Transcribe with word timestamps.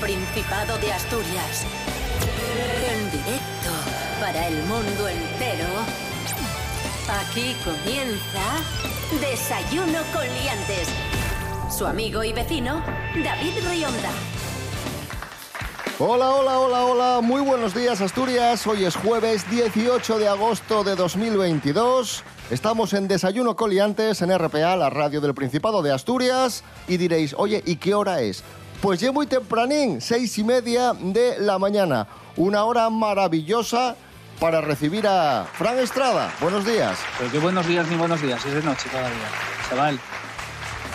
Principado 0.00 0.78
de 0.78 0.92
Asturias. 0.92 1.66
En 2.90 3.10
directo 3.10 3.70
para 4.18 4.48
el 4.48 4.56
mundo 4.64 5.08
entero. 5.08 5.68
Aquí 7.20 7.54
comienza 7.62 8.40
Desayuno 9.20 9.98
con 10.14 10.26
Liantes. 10.26 10.88
Su 11.70 11.86
amigo 11.86 12.24
y 12.24 12.32
vecino, 12.32 12.82
David 13.22 13.52
Rionda. 13.68 14.10
Hola, 15.98 16.30
hola, 16.30 16.58
hola, 16.58 16.84
hola, 16.86 17.20
muy 17.20 17.42
buenos 17.42 17.74
días 17.74 18.00
Asturias. 18.00 18.66
Hoy 18.66 18.86
es 18.86 18.96
jueves 18.96 19.50
18 19.50 20.18
de 20.18 20.28
agosto 20.28 20.82
de 20.82 20.96
2022. 20.96 22.24
Estamos 22.50 22.94
en 22.94 23.06
Desayuno 23.06 23.54
Coliantes 23.54 24.22
en 24.22 24.36
RPA, 24.36 24.76
la 24.76 24.88
radio 24.88 25.20
del 25.20 25.34
Principado 25.34 25.82
de 25.82 25.92
Asturias. 25.92 26.64
Y 26.88 26.96
diréis, 26.96 27.34
oye, 27.36 27.62
¿y 27.66 27.76
qué 27.76 27.94
hora 27.94 28.22
es? 28.22 28.42
Pues 28.80 28.98
ya 28.98 29.12
muy 29.12 29.26
tempranín, 29.26 30.00
seis 30.00 30.38
y 30.38 30.44
media 30.44 30.94
de 30.94 31.38
la 31.38 31.58
mañana. 31.58 32.06
Una 32.36 32.64
hora 32.64 32.88
maravillosa 32.88 33.94
para 34.40 34.62
recibir 34.62 35.06
a 35.06 35.46
Fran 35.52 35.78
Estrada. 35.78 36.32
Buenos 36.40 36.64
días. 36.64 36.98
Pero 37.18 37.30
qué 37.30 37.38
buenos 37.38 37.66
días 37.66 37.86
ni 37.88 37.96
buenos 37.96 38.22
días, 38.22 38.42
es 38.46 38.54
de 38.54 38.62
noche 38.62 38.88
todavía. 38.88 39.28
Chaval, 39.68 40.00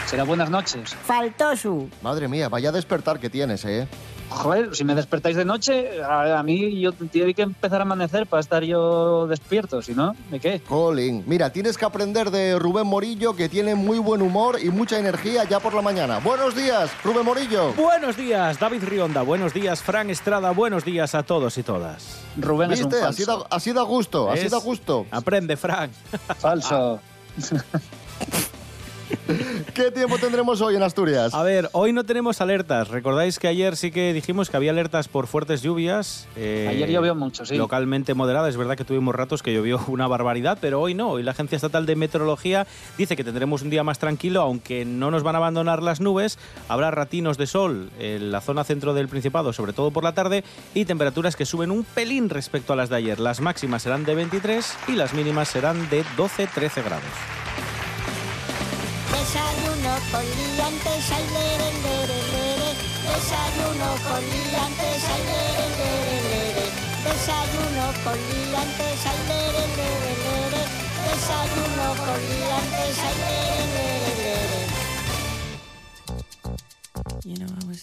será 0.08 0.24
buenas 0.24 0.50
noches. 0.50 0.96
Faltó 1.06 1.56
su. 1.56 1.88
Madre 2.02 2.28
mía, 2.28 2.50
vaya 2.50 2.72
despertar 2.72 3.20
que 3.20 3.30
tienes, 3.30 3.64
¿eh? 3.66 3.88
Joder, 4.29 4.76
si 4.76 4.84
me 4.84 4.95
despertáis 4.95 5.35
de 5.35 5.45
noche, 5.45 6.01
a, 6.04 6.40
a 6.40 6.43
mí 6.43 6.79
yo 6.81 6.91
tiene 6.93 7.34
que 7.34 7.43
empezar 7.43 7.79
a 7.79 7.84
amanecer 7.84 8.26
para 8.27 8.41
estar 8.41 8.63
yo 8.63 9.27
despierto, 9.27 9.81
si 9.81 9.93
no, 9.93 10.15
¿de 10.31 10.40
qué? 10.40 10.62
Colin, 10.62 11.23
mira, 11.27 11.51
tienes 11.51 11.77
que 11.77 11.85
aprender 11.85 12.31
de 12.31 12.57
Rubén 12.57 12.87
Morillo, 12.87 13.35
que 13.35 13.49
tiene 13.49 13.76
muy 13.76 13.99
buen 13.99 14.21
humor 14.21 14.57
y 14.62 14.70
mucha 14.70 14.98
energía 14.99 15.43
ya 15.46 15.59
por 15.59 15.73
la 15.73 15.81
mañana. 15.81 16.20
Buenos 16.20 16.55
días, 16.55 16.90
Rubén 17.03 17.23
Morillo. 17.26 17.73
Buenos 17.73 18.18
días, 18.18 18.59
David 18.59 18.84
Rionda. 18.84 19.21
Buenos 19.21 19.53
días, 19.53 19.81
Fran 19.81 20.09
Estrada. 20.09 20.51
Buenos 20.51 20.84
días 20.84 21.13
a 21.15 21.23
todos 21.23 21.57
y 21.57 21.63
todas. 21.63 22.21
Rubén 22.37 22.71
es 22.71 22.81
un 22.81 22.90
¿Viste? 22.90 23.01
falso. 23.03 23.21
Así 23.21 23.26
da, 23.26 23.48
así 23.55 23.73
da 23.73 23.81
gusto, 23.84 24.31
así 24.31 24.43
¿Ves? 24.43 24.51
da 24.51 24.57
gusto. 24.57 25.05
Aprende, 25.12 25.55
Fran. 25.55 25.90
Falso. 26.40 26.99
¿Qué 29.74 29.92
tiempo 29.92 30.18
tendremos 30.18 30.62
hoy 30.62 30.76
en 30.76 30.84
Asturias? 30.84 31.34
A 31.34 31.44
ver, 31.44 31.70
hoy 31.74 31.94
no 31.94 32.04
tenemos 32.04 32.42
alertas. 32.42 32.88
Recordáis 32.90 33.40
que 33.40 33.48
ayer 33.48 33.76
sí 33.76 33.92
que 33.92 34.14
dijimos 34.14 34.50
que 34.50 34.58
había 34.58 34.72
alertas 34.72 35.08
por 35.08 35.28
fuertes 35.28 35.62
lluvias. 35.62 36.28
eh, 36.36 36.68
Ayer 36.70 36.90
llovió 36.90 37.14
mucho, 37.16 37.46
sí. 37.46 37.56
Localmente 37.56 38.14
moderadas. 38.14 38.50
Es 38.52 38.58
verdad 38.58 38.76
que 38.78 38.86
tuvimos 38.86 39.14
ratos 39.14 39.44
que 39.44 39.54
llovió 39.54 39.80
una 39.88 40.08
barbaridad, 40.08 40.58
pero 40.62 40.82
hoy 40.82 40.94
no. 40.94 41.12
Hoy 41.12 41.24
la 41.24 41.32
Agencia 41.32 41.56
Estatal 41.56 41.86
de 41.86 41.96
Meteorología 41.96 42.66
dice 42.98 43.16
que 43.16 43.24
tendremos 43.24 43.62
un 43.62 43.70
día 43.70 43.84
más 43.84 44.00
tranquilo, 44.00 44.42
aunque 44.42 44.86
no 44.86 45.12
nos 45.12 45.24
van 45.24 45.36
a 45.36 45.40
abandonar 45.40 45.84
las 45.84 46.00
nubes. 46.02 46.38
Habrá 46.70 46.92
ratinos 46.92 47.38
de 47.38 47.48
sol 47.48 47.90
en 48.00 48.32
la 48.32 48.42
zona 48.42 48.64
centro 48.64 48.94
del 48.94 49.08
Principado, 49.10 49.54
sobre 49.54 49.74
todo 49.74 49.92
por 49.92 50.04
la 50.04 50.14
tarde, 50.14 50.44
y 50.74 50.86
temperaturas 50.86 51.36
que 51.36 51.46
suben 51.46 51.72
un 51.72 51.84
pelín 51.84 52.30
respecto 52.30 52.74
a 52.74 52.76
las 52.76 52.90
de 52.90 52.96
ayer. 52.98 53.20
Las 53.20 53.42
máximas 53.42 53.84
serán 53.84 54.06
de 54.06 54.16
23 54.16 54.78
y 54.88 54.94
las 54.94 55.14
mínimas 55.14 55.50
serán 55.50 55.90
de 55.90 56.04
12-13 56.18 56.84
grados. 56.84 57.04
Con 59.96 60.26
liantes, 60.26 61.12
ay. 61.12 61.24
Desayuno 63.05 63.90
con 64.03 64.24
liantes, 64.29 65.03
ay. 65.13 65.24
Desayuno 67.06 67.86
con 68.03 68.18
liantes, 68.28 69.06
ay. 69.06 69.20
Desayuno 71.08 71.88
con 72.06 72.20
liantes, 72.30 73.00
ay. 73.00 73.16
You 77.24 77.36
know, 77.38 77.47
I 77.47 77.66
was, 77.66 77.81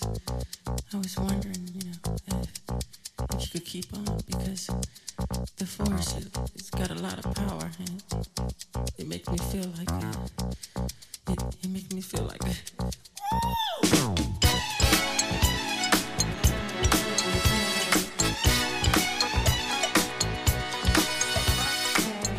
I 0.92 0.97
was 0.97 1.14
wondering, 1.19 1.64
you 1.75 1.84
know, 1.91 1.98
if, 2.26 2.91
if 3.34 3.43
you 3.43 3.50
could 3.53 3.65
keep 3.65 3.87
on 3.94 4.04
because 4.26 4.66
the 5.56 5.66
force 5.66 6.16
it, 6.16 6.28
it's 6.54 6.70
got 6.70 6.91
a 6.91 6.94
lot 6.94 7.19
of 7.25 7.34
power 7.34 7.70
and 7.78 8.03
it. 8.98 9.06
Makes 9.06 9.28
me 9.28 9.38
feel 9.38 9.69
like 9.78 9.91
uh, 9.91 10.82
it, 11.28 11.43
it 11.62 11.70
makes 11.70 11.93
me 11.93 12.00
feel 12.00 12.25
like 12.25 12.43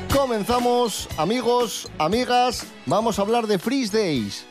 Comenzamos, 0.10 1.10
amigos, 1.18 1.88
amigas, 2.00 2.66
vamos 2.86 3.20
a 3.20 3.22
hablar 3.22 3.46
de 3.46 3.60
Freeze 3.60 3.92
Days. 3.92 4.46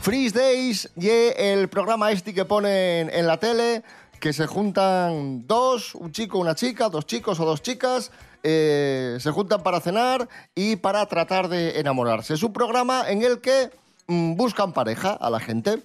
Freeze 0.00 0.32
Days 0.32 0.88
y 0.96 1.08
el 1.36 1.68
programa 1.68 2.12
este 2.12 2.32
que 2.32 2.44
ponen 2.44 3.10
en 3.12 3.26
la 3.26 3.38
tele, 3.38 3.82
que 4.20 4.32
se 4.32 4.46
juntan 4.46 5.46
dos, 5.46 5.94
un 5.94 6.12
chico, 6.12 6.38
una 6.38 6.54
chica, 6.54 6.88
dos 6.88 7.06
chicos 7.06 7.38
o 7.40 7.44
dos 7.44 7.62
chicas, 7.62 8.10
eh, 8.42 9.16
se 9.20 9.30
juntan 9.30 9.62
para 9.62 9.80
cenar 9.80 10.28
y 10.54 10.76
para 10.76 11.06
tratar 11.06 11.48
de 11.48 11.78
enamorarse. 11.78 12.34
Es 12.34 12.42
un 12.42 12.52
programa 12.52 13.08
en 13.08 13.22
el 13.22 13.40
que 13.40 13.70
mm, 14.06 14.34
buscan 14.34 14.72
pareja 14.72 15.12
a 15.12 15.30
la 15.30 15.40
gente. 15.40 15.82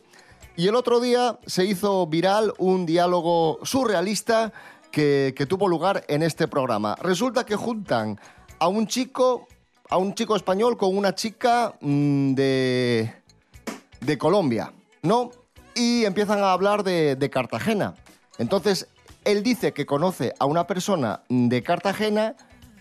Y 0.56 0.68
el 0.68 0.76
otro 0.76 1.00
día 1.00 1.40
se 1.46 1.66
hizo 1.66 2.06
viral 2.08 2.54
un 2.58 2.86
diálogo 2.86 3.60
surrealista 3.64 4.54
que, 4.92 5.34
tuvo 5.50 5.68
lugar 5.68 6.06
en 6.08 6.22
este 6.22 6.48
programa. 6.48 6.96
Resulta 7.02 7.46
que 7.46 7.56
juntan 7.56 8.20
a 8.60 8.68
un 8.68 8.86
chico, 8.86 9.48
a 9.90 9.98
un 9.98 10.14
chico 10.14 10.36
español 10.36 10.78
con 10.78 10.96
una 10.96 11.16
chica 11.16 11.74
mm, 11.82 12.34
de, 12.34 13.14
de 14.02 14.18
Colombia, 14.18 14.72
¿no? 15.02 15.32
Y 15.76 16.06
empiezan 16.06 16.40
a 16.40 16.52
hablar 16.54 16.84
de 16.84 17.30
Cartagena. 17.32 17.96
Entonces, 18.38 18.88
él 19.26 19.44
dice 19.44 19.74
que 19.74 19.86
conoce 19.86 20.34
a 20.40 20.46
una 20.46 20.68
persona 20.68 21.22
de 21.30 21.64
Cartagena, 21.64 22.36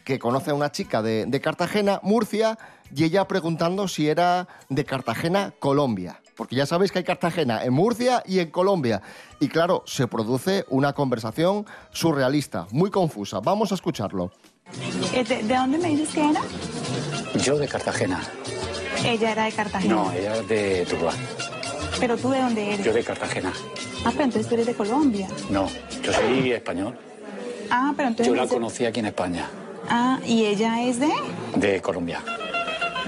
que 0.04 0.18
conoce 0.18 0.50
a 0.50 0.54
una 0.54 0.72
chica 0.72 1.02
de, 1.02 1.26
de 1.26 1.40
Cartagena, 1.40 2.00
Murcia, 2.02 2.58
y 2.94 3.04
ella 3.04 3.26
preguntando 3.28 3.88
si 3.88 4.08
era 4.08 4.48
de 4.68 4.84
Cartagena, 4.84 5.52
Colombia. 5.58 6.20
Porque 6.36 6.56
ya 6.56 6.66
sabéis 6.66 6.90
que 6.90 6.98
hay 6.98 7.04
Cartagena 7.04 7.62
en 7.62 7.72
Murcia 7.72 8.22
y 8.26 8.40
en 8.40 8.50
Colombia. 8.50 9.02
Y 9.38 9.48
claro, 9.48 9.82
se 9.86 10.06
produce 10.06 10.64
una 10.68 10.92
conversación 10.92 11.66
surrealista, 11.92 12.66
muy 12.70 12.90
confusa. 12.90 13.40
Vamos 13.40 13.70
a 13.70 13.74
escucharlo. 13.74 14.32
Eh, 15.14 15.24
¿De, 15.24 15.42
de 15.42 15.54
dónde 15.54 15.78
me 15.78 15.88
dices 15.88 16.08
que 16.14 16.30
era? 16.30 16.40
Yo 17.42 17.58
de 17.58 17.68
Cartagena. 17.68 18.20
Ella 19.04 19.32
era 19.32 19.44
de 19.44 19.52
Cartagena. 19.52 19.94
No, 19.94 20.12
ella 20.12 20.36
es 20.36 20.48
de 20.48 20.86
Tuluá. 20.88 21.12
Pero 22.00 22.16
tú 22.16 22.30
de 22.30 22.40
dónde 22.40 22.74
eres? 22.74 22.86
Yo 22.86 22.92
de 22.92 23.04
Cartagena. 23.04 23.52
Ah, 24.04 24.10
pero 24.12 24.24
entonces 24.24 24.48
tú 24.48 24.54
eres 24.54 24.66
de 24.66 24.74
Colombia. 24.74 25.28
No, 25.50 25.68
yo 26.02 26.12
soy 26.12 26.52
español. 26.52 26.96
Ah, 27.70 27.92
pero 27.96 28.08
entonces. 28.08 28.34
Yo 28.34 28.40
la 28.40 28.48
conocí 28.48 28.84
aquí 28.84 29.00
en 29.00 29.06
España, 29.06 29.48
Ah, 29.88 30.18
y 30.26 30.44
ella 30.46 30.82
es 30.82 30.98
de. 31.00 31.10
de 31.56 31.80
Colombia. 31.80 32.22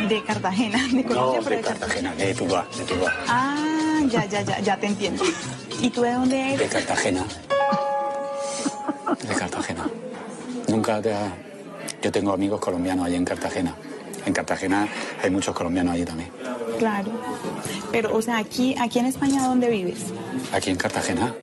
De 0.09 0.23
Cartagena. 0.25 0.79
De 0.93 1.05
Colombia, 1.05 1.39
No, 1.41 1.45
pero 1.45 1.57
de 1.57 1.63
Cartagena, 1.63 2.15
de 2.15 2.35
Tuluá, 2.35 2.67
de. 2.77 3.07
Ah, 3.29 4.01
ya, 4.09 4.25
ya, 4.27 4.43
ya, 4.43 4.61
ya 4.61 4.77
te 4.77 4.87
entiendo. 4.87 5.25
¿Y 5.81 5.91
tú 5.91 6.03
de 6.03 6.13
dónde 6.13 6.37
De 6.37 6.55
eres? 6.55 6.71
Cartagena. 6.73 7.25
De 9.29 9.35
Cartagena. 9.35 9.89
Nunca 10.69 11.01
te 11.03 11.13
ha- 11.13 11.33
Yo 12.03 12.11
tengo 12.13 12.33
amigos 12.33 12.61
colombianos 12.61 13.07
allí 13.07 13.17
en 13.17 13.25
Cartagena. 13.25 13.75
En 14.27 14.33
Cartagena 14.33 14.89
hay 15.23 15.31
muchos 15.31 15.55
colombianos 15.55 15.95
allí 15.95 16.05
también. 16.05 16.31
Claro. 16.79 17.11
Pero, 17.93 18.17
o 18.17 18.23
sea, 18.23 18.39
aquí, 18.39 18.75
aquí 18.81 18.99
en 18.99 19.07
España, 19.07 19.47
¿dónde 19.47 19.69
vives? 19.69 20.07
Aquí 20.53 20.71
en 20.71 20.77
Cartagena. 20.77 21.35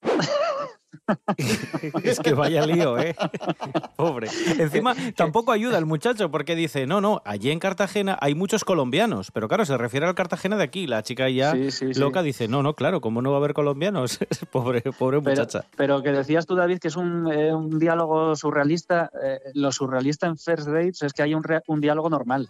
Es 2.03 2.19
que 2.19 2.33
vaya 2.33 2.65
lío, 2.65 2.97
¿eh? 2.99 3.15
Pobre. 3.95 4.27
Encima, 4.57 4.95
tampoco 5.15 5.51
ayuda 5.51 5.77
el 5.77 5.85
muchacho 5.85 6.31
porque 6.31 6.55
dice, 6.55 6.85
no, 6.87 7.01
no, 7.01 7.21
allí 7.25 7.51
en 7.51 7.59
Cartagena 7.59 8.17
hay 8.21 8.35
muchos 8.35 8.63
colombianos. 8.63 9.31
Pero 9.31 9.47
claro, 9.47 9.65
se 9.65 9.77
refiere 9.77 10.05
al 10.05 10.15
Cartagena 10.15 10.57
de 10.57 10.63
aquí. 10.63 10.87
La 10.87 11.03
chica 11.03 11.29
ya 11.29 11.51
Sí, 11.51 11.71
sí, 11.71 11.93
sí. 11.93 11.99
loca 11.99 12.23
dice, 12.23 12.47
no, 12.47 12.63
no, 12.63 12.73
claro, 12.75 13.01
¿cómo 13.01 13.21
no 13.21 13.31
va 13.31 13.37
a 13.37 13.39
haber 13.39 13.53
colombianos? 13.53 14.19
pobre, 14.51 14.81
pobre 14.81 15.19
muchacha. 15.19 15.65
pero 15.75 16.01
que 16.03 16.11
decías 16.11 16.45
tú, 16.45 16.55
David, 16.55 16.79
que 16.79 16.87
es 16.87 16.95
un, 16.95 17.31
eh, 17.31 17.53
un 17.53 17.79
diálogo 17.79 18.35
surrealista. 18.35 19.09
eh, 19.23 19.39
lo 19.53 19.71
surrealista 19.71 20.27
en 20.27 20.37
First 20.37 20.67
Dates 20.67 21.01
es 21.03 21.13
que 21.13 21.23
hay 21.23 21.33
un, 21.33 21.43
un 21.67 21.81
diálogo 21.81 22.09
normal. 22.09 22.49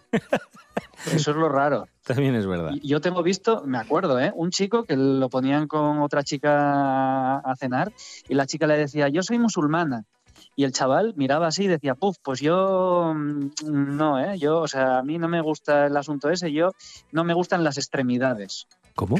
Eso 1.06 1.30
es 1.32 1.36
lo 1.36 1.48
raro. 1.48 1.86
También 2.06 2.34
es 2.34 2.46
verdad. 2.46 2.72
Yo 2.82 3.00
tengo 3.00 3.22
visto, 3.22 3.62
me 3.64 3.78
acuerdo, 3.78 4.18
¿eh? 4.18 4.32
un 4.34 4.50
chico 4.50 4.84
que 4.84 4.96
lo 4.96 5.28
ponían 5.28 5.68
con 5.68 6.00
otra 6.00 6.24
chica 6.24 7.38
a 7.38 7.56
cenar 7.56 7.92
y 8.28 8.34
la 8.34 8.46
chica 8.46 8.66
le 8.66 8.76
decía, 8.76 9.08
yo 9.08 9.22
soy 9.22 9.38
musulmana. 9.38 10.04
Y 10.56 10.64
el 10.64 10.72
chaval 10.72 11.14
miraba 11.16 11.46
así 11.46 11.64
y 11.64 11.68
decía, 11.68 11.94
puf, 11.94 12.16
pues 12.22 12.40
yo 12.40 13.14
mm, 13.14 13.50
no, 13.68 14.18
¿eh? 14.18 14.38
Yo, 14.38 14.60
o 14.60 14.68
sea, 14.68 14.98
a 14.98 15.02
mí 15.02 15.18
no 15.18 15.28
me 15.28 15.40
gusta 15.40 15.86
el 15.86 15.96
asunto 15.96 16.30
ese, 16.30 16.52
yo 16.52 16.72
no 17.10 17.24
me 17.24 17.34
gustan 17.34 17.64
las 17.64 17.78
extremidades. 17.78 18.66
¿Cómo? 18.94 19.16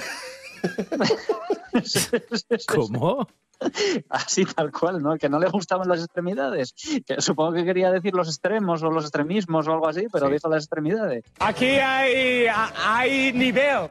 ¿Cómo? 2.69 3.29
así 4.09 4.45
tal 4.45 4.71
cual, 4.73 5.03
¿no? 5.03 5.17
Que 5.17 5.29
no 5.29 5.39
le 5.39 5.49
gustaban 5.49 5.89
las 5.89 6.01
extremidades. 6.01 6.75
Que 7.07 7.21
supongo 7.21 7.53
que 7.53 7.65
quería 7.65 7.91
decir 7.91 8.15
los 8.15 8.29
extremos 8.29 8.83
o 8.83 8.91
los 8.91 9.05
extremismos 9.05 9.69
o 9.69 9.73
algo 9.73 9.89
así, 9.89 10.07
pero 10.13 10.27
sí. 10.27 10.35
dijo 10.35 10.49
las 10.49 10.65
extremidades. 10.65 11.25
Aquí 11.39 11.67
hay, 11.67 12.47
hay 12.47 13.33
nivel. 13.33 13.91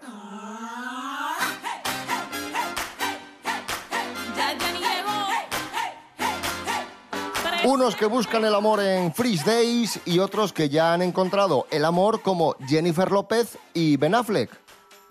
Unos 7.64 7.96
que 7.96 8.08
buscan 8.08 8.44
el 8.44 8.56
amor 8.56 8.82
en 8.82 9.14
Freeze 9.14 9.46
Days 9.46 10.00
y 10.06 10.18
otros 10.18 10.52
que 10.52 10.68
ya 10.68 10.94
han 10.94 11.04
encontrado 11.04 11.68
el 11.70 11.86
amor 11.86 12.22
como 12.24 12.56
Jennifer 12.68 13.12
López 13.12 13.56
y 13.76 13.98
Ben 13.98 14.16
Affleck. 14.16 14.50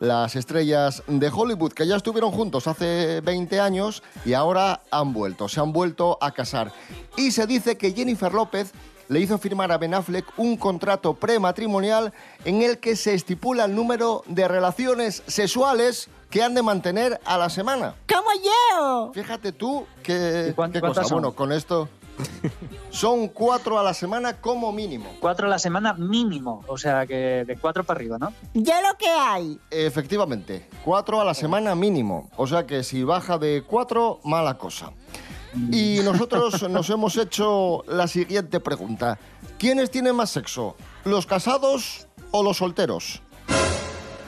Las 0.01 0.35
estrellas 0.35 1.03
de 1.07 1.29
Hollywood 1.29 1.73
que 1.75 1.87
ya 1.87 1.97
estuvieron 1.97 2.31
juntos 2.33 2.67
hace 2.67 3.21
20 3.21 3.61
años 3.61 4.03
y 4.25 4.33
ahora 4.33 4.81
han 4.91 5.13
vuelto, 5.13 5.47
se 5.47 5.61
han 5.61 5.73
vuelto 5.75 6.17
a 6.23 6.31
casar. 6.33 6.73
Y 7.19 7.33
se 7.33 7.47
dice 7.47 7.77
que 7.77 7.93
Jennifer 7.93 8.33
López 8.33 8.73
le 9.09 9.21
hizo 9.21 9.37
firmar 9.39 9.71
a 9.73 9.77
Ben 9.77 9.93
Affleck 9.93 10.25
un 10.39 10.57
contrato 10.57 11.13
prematrimonial 11.15 12.15
en 12.47 12.63
el 12.63 12.79
que 12.79 12.97
se 12.97 13.13
estipula 13.13 13.67
el 13.67 13.75
número 13.75 14.23
de 14.27 14.49
relaciones 14.49 15.23
sexuales 15.27 16.09
que 16.31 16.43
han 16.43 16.55
de 16.55 16.63
mantener 16.63 17.21
a 17.27 17.37
la 17.37 17.51
semana. 17.51 17.95
¡Como 18.09 18.31
yo! 18.43 19.11
Fíjate 19.13 19.53
tú 19.53 19.85
que, 20.03 20.47
¿Y 20.51 20.53
cuán- 20.55 20.73
qué 20.73 20.81
cosa. 20.81 21.03
son? 21.05 21.17
Bueno, 21.21 21.33
con 21.35 21.53
esto 21.53 21.89
son 22.91 23.29
cuatro 23.29 23.79
a 23.79 23.83
la 23.83 23.95
semana 23.95 24.41
como 24.41 24.73
mínimo. 24.73 25.07
Cuatro 25.21 25.47
a 25.47 25.51
la 25.51 25.59
semana 25.59 25.95
mínimo, 25.95 26.65
o 26.67 26.77
sea 26.77 27.07
que 27.07 27.45
de 27.47 27.57
cuatro 27.57 27.85
para 27.85 27.99
arriba, 27.99 28.19
¿no? 28.19 28.33
Ya 28.55 28.81
lo 28.81 28.97
que 28.99 29.09
hay. 29.09 29.59
Efectivamente, 29.71 30.69
cuatro 30.85 31.21
a 31.21 31.25
la 31.25 31.35
semana 31.35 31.75
mínimo. 31.75 32.31
O 32.37 32.47
sea 32.47 32.67
que 32.67 32.83
si 32.83 33.05
baja 33.05 33.39
de 33.39 33.63
cuatro, 33.67 34.21
mala 34.25 34.59
cosa. 34.59 34.93
Y 35.73 36.01
nosotros 36.05 36.63
nos 36.71 36.89
hemos 36.91 37.17
hecho 37.17 37.85
la 37.89 38.07
siguiente 38.07 38.61
pregunta. 38.61 39.19
¿Quiénes 39.59 39.91
tienen 39.91 40.17
más 40.17 40.31
sexo? 40.31 40.77
¿Los 41.05 41.27
casados 41.27 42.07
o 42.31 42.43
los 42.43 42.59
solteros? 42.59 43.23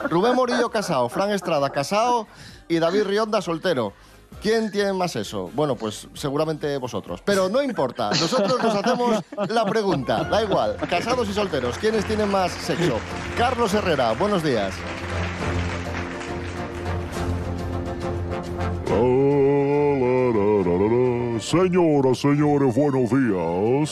Rubén 0.09 0.35
Morillo 0.35 0.69
casado, 0.69 1.07
Fran 1.07 1.31
Estrada 1.31 1.69
casado 1.69 2.27
y 2.67 2.79
David 2.79 3.03
Rionda 3.03 3.41
soltero. 3.41 3.93
¿Quién 4.43 4.69
tiene 4.71 4.91
más 4.91 5.15
eso? 5.15 5.49
Bueno, 5.55 5.75
pues 5.75 6.07
seguramente 6.13 6.77
vosotros. 6.77 7.21
Pero 7.23 7.47
no 7.47 7.63
importa, 7.63 8.09
nosotros 8.09 8.61
nos 8.61 8.75
hacemos 8.75 9.23
la 9.47 9.65
pregunta. 9.65 10.25
Da 10.25 10.43
igual, 10.43 10.75
casados 10.89 11.29
y 11.29 11.33
solteros, 11.33 11.77
¿quiénes 11.77 12.03
tienen 12.03 12.29
más 12.29 12.51
sexo? 12.51 12.97
Carlos 13.37 13.73
Herrera, 13.73 14.11
buenos 14.11 14.43
días. 14.43 14.73
La. 14.75 15.13
Señoras, 21.39 22.19
señores, 22.19 22.75
buenos 22.75 23.09
días. 23.09 23.91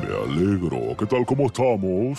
Me 0.00 0.06
alegro. 0.14 0.96
¿Qué 0.98 1.06
tal? 1.06 1.24
¿Cómo 1.24 1.46
estamos? 1.46 2.18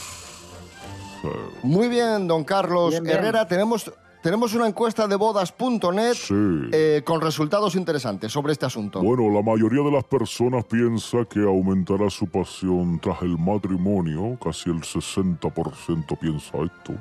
Muy 1.63 1.87
bien, 1.87 2.27
don 2.27 2.43
Carlos 2.43 2.91
Bien, 2.91 3.03
bien. 3.03 3.17
Herrera. 3.17 3.47
Tenemos, 3.47 3.91
tenemos 4.23 4.53
una 4.55 4.67
encuesta 4.67 5.07
de 5.07 5.15
bodas.net 5.17 6.13
Sí. 6.13 6.33
eh, 6.71 7.01
con 7.03 7.19
resultados 7.21 7.75
interesantes 7.75 8.31
sobre 8.31 8.53
este 8.53 8.65
asunto. 8.65 9.01
Bueno, 9.03 9.29
la 9.29 9.41
mayoría 9.43 9.83
de 9.83 9.91
las 9.91 10.05
personas 10.05 10.63
piensa 10.63 11.25
que 11.25 11.41
aumentará 11.41 12.09
su 12.09 12.25
pasión 12.27 12.99
tras 12.99 13.21
el 13.21 13.37
matrimonio. 13.37 14.39
Casi 14.41 14.69
el 14.69 14.81
60% 14.81 16.17
piensa 16.17 16.57
esto. 16.59 16.93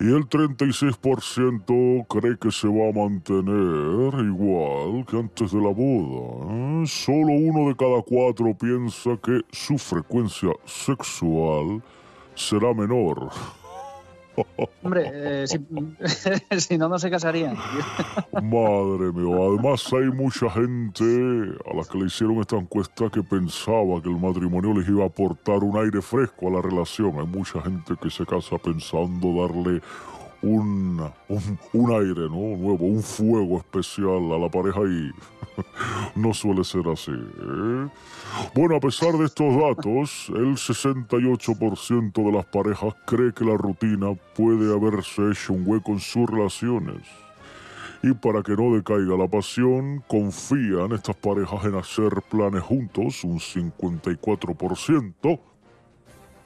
Y 0.00 0.04
el 0.04 0.28
36% 0.28 2.06
cree 2.08 2.36
que 2.38 2.50
se 2.50 2.68
va 2.68 2.88
a 2.88 2.92
mantener 2.92 4.14
igual 4.26 5.04
que 5.06 5.18
antes 5.18 5.50
de 5.52 5.60
la 5.60 5.70
boda. 5.70 6.82
¿eh? 6.82 6.84
Solo 6.86 7.32
uno 7.32 7.68
de 7.68 7.76
cada 7.76 8.02
cuatro 8.02 8.54
piensa 8.54 9.16
que 9.22 9.40
su 9.50 9.78
frecuencia 9.78 10.50
sexual 10.66 11.82
será 12.34 12.74
menor. 12.74 13.30
Hombre, 14.82 15.10
eh, 15.12 15.46
si, 15.46 15.58
si 16.60 16.78
no, 16.78 16.88
no 16.88 16.98
se 16.98 17.10
casarían. 17.10 17.56
Madre 18.32 19.12
mía, 19.12 19.36
además 19.36 19.92
hay 19.92 20.10
mucha 20.10 20.50
gente 20.50 21.04
a 21.04 21.76
la 21.76 21.84
que 21.84 21.98
le 21.98 22.06
hicieron 22.06 22.38
esta 22.38 22.56
encuesta 22.56 23.10
que 23.10 23.22
pensaba 23.22 24.02
que 24.02 24.08
el 24.08 24.18
matrimonio 24.18 24.74
les 24.74 24.88
iba 24.88 25.04
a 25.04 25.06
aportar 25.06 25.58
un 25.58 25.76
aire 25.76 26.02
fresco 26.02 26.48
a 26.48 26.52
la 26.52 26.62
relación. 26.62 27.18
Hay 27.18 27.26
mucha 27.26 27.60
gente 27.62 27.94
que 28.00 28.10
se 28.10 28.26
casa 28.26 28.58
pensando 28.58 29.46
darle 29.46 29.80
un, 30.44 31.10
un, 31.72 31.90
aire 31.90 32.28
¿no? 32.28 32.56
nuevo, 32.56 32.84
un 32.84 33.02
fuego 33.02 33.58
especial 33.58 34.32
a 34.32 34.38
la 34.38 34.50
pareja 34.50 34.80
y 34.82 35.10
no 36.20 36.34
suele 36.34 36.64
ser 36.64 36.86
así. 36.88 37.12
¿eh? 37.12 37.88
Bueno, 38.54 38.76
a 38.76 38.80
pesar 38.80 39.12
de 39.12 39.24
estos 39.24 39.56
datos, 39.56 40.28
el 40.30 40.56
68% 40.56 42.12
de 42.12 42.32
las 42.32 42.44
parejas 42.46 42.94
cree 43.06 43.32
que 43.32 43.44
la 43.44 43.56
rutina 43.56 44.14
puede 44.36 44.74
haberse 44.74 45.30
hecho 45.30 45.54
un 45.54 45.62
hueco 45.66 45.92
en 45.92 46.00
sus 46.00 46.28
relaciones. 46.28 47.02
Y 48.02 48.12
para 48.12 48.42
que 48.42 48.52
no 48.52 48.74
decaiga 48.74 49.16
la 49.16 49.28
pasión, 49.28 50.04
confían 50.06 50.92
estas 50.92 51.16
parejas 51.16 51.64
en 51.64 51.76
hacer 51.76 52.20
planes 52.28 52.62
juntos, 52.62 53.24
un 53.24 53.38
54%, 53.38 55.40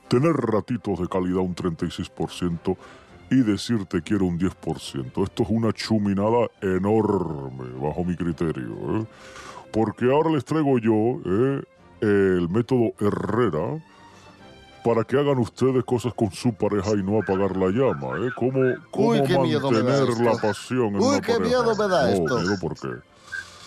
tener 0.07 0.33
ratitos 0.35 1.01
de 1.01 1.09
calidad, 1.09 1.41
un 1.41 1.57
36%, 1.57 2.77
y 3.31 3.37
decir 3.43 3.85
te 3.87 4.03
quiero 4.03 4.27
un 4.27 4.39
10%. 4.39 5.23
Esto 5.25 5.43
es 5.43 5.49
una 5.51 5.73
chuminada 5.73 6.49
enorme, 6.63 7.65
bajo 7.81 8.05
mi 8.05 8.17
criterio. 8.17 9.01
¿eh? 9.01 9.07
Porque 9.73 10.11
ahora 10.11 10.31
les 10.31 10.45
traigo 10.45 10.79
yo 10.79 11.21
¿eh? 11.25 11.63
el 12.01 12.49
método 12.49 12.93
Herrera 13.01 13.83
para 14.85 15.05
que 15.05 15.19
hagan 15.19 15.39
ustedes 15.39 15.85
cosas 15.85 16.15
con 16.15 16.31
su 16.33 16.55
pareja 16.55 16.93
y 16.93 17.03
no 17.03 17.21
apagar 17.21 17.57
la 17.57 17.69
llama. 17.69 18.17
¿eh? 18.19 18.31
¿Cómo, 18.35 18.53
cómo 18.91 19.09
Uy, 19.09 19.23
qué 19.25 19.39
miedo 19.39 19.71
me 19.71 19.79
da 19.79 19.85
mantener 19.85 20.09
esto. 20.11 20.23
la 20.23 20.33
pasión 20.41 20.87
en 20.95 20.97
Uy, 20.97 21.07
una 21.09 21.21
qué 21.21 21.33
pareja? 21.35 21.49
miedo 21.63 21.77
me 21.77 21.89
da 21.89 22.03
No, 22.03 22.09
esto. 22.09 22.39
miedo, 22.41 22.59
¿por 22.61 22.75
qué? 22.75 22.89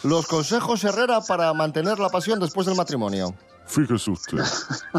Los 0.04 0.26
consejos 0.28 0.84
Herrera 0.84 1.22
para 1.22 1.54
mantener 1.54 2.00
la 2.00 2.10
pasión 2.10 2.40
después 2.40 2.66
del 2.66 2.76
matrimonio. 2.76 3.36
Fíjese 3.68 4.10
usted. 4.10 4.40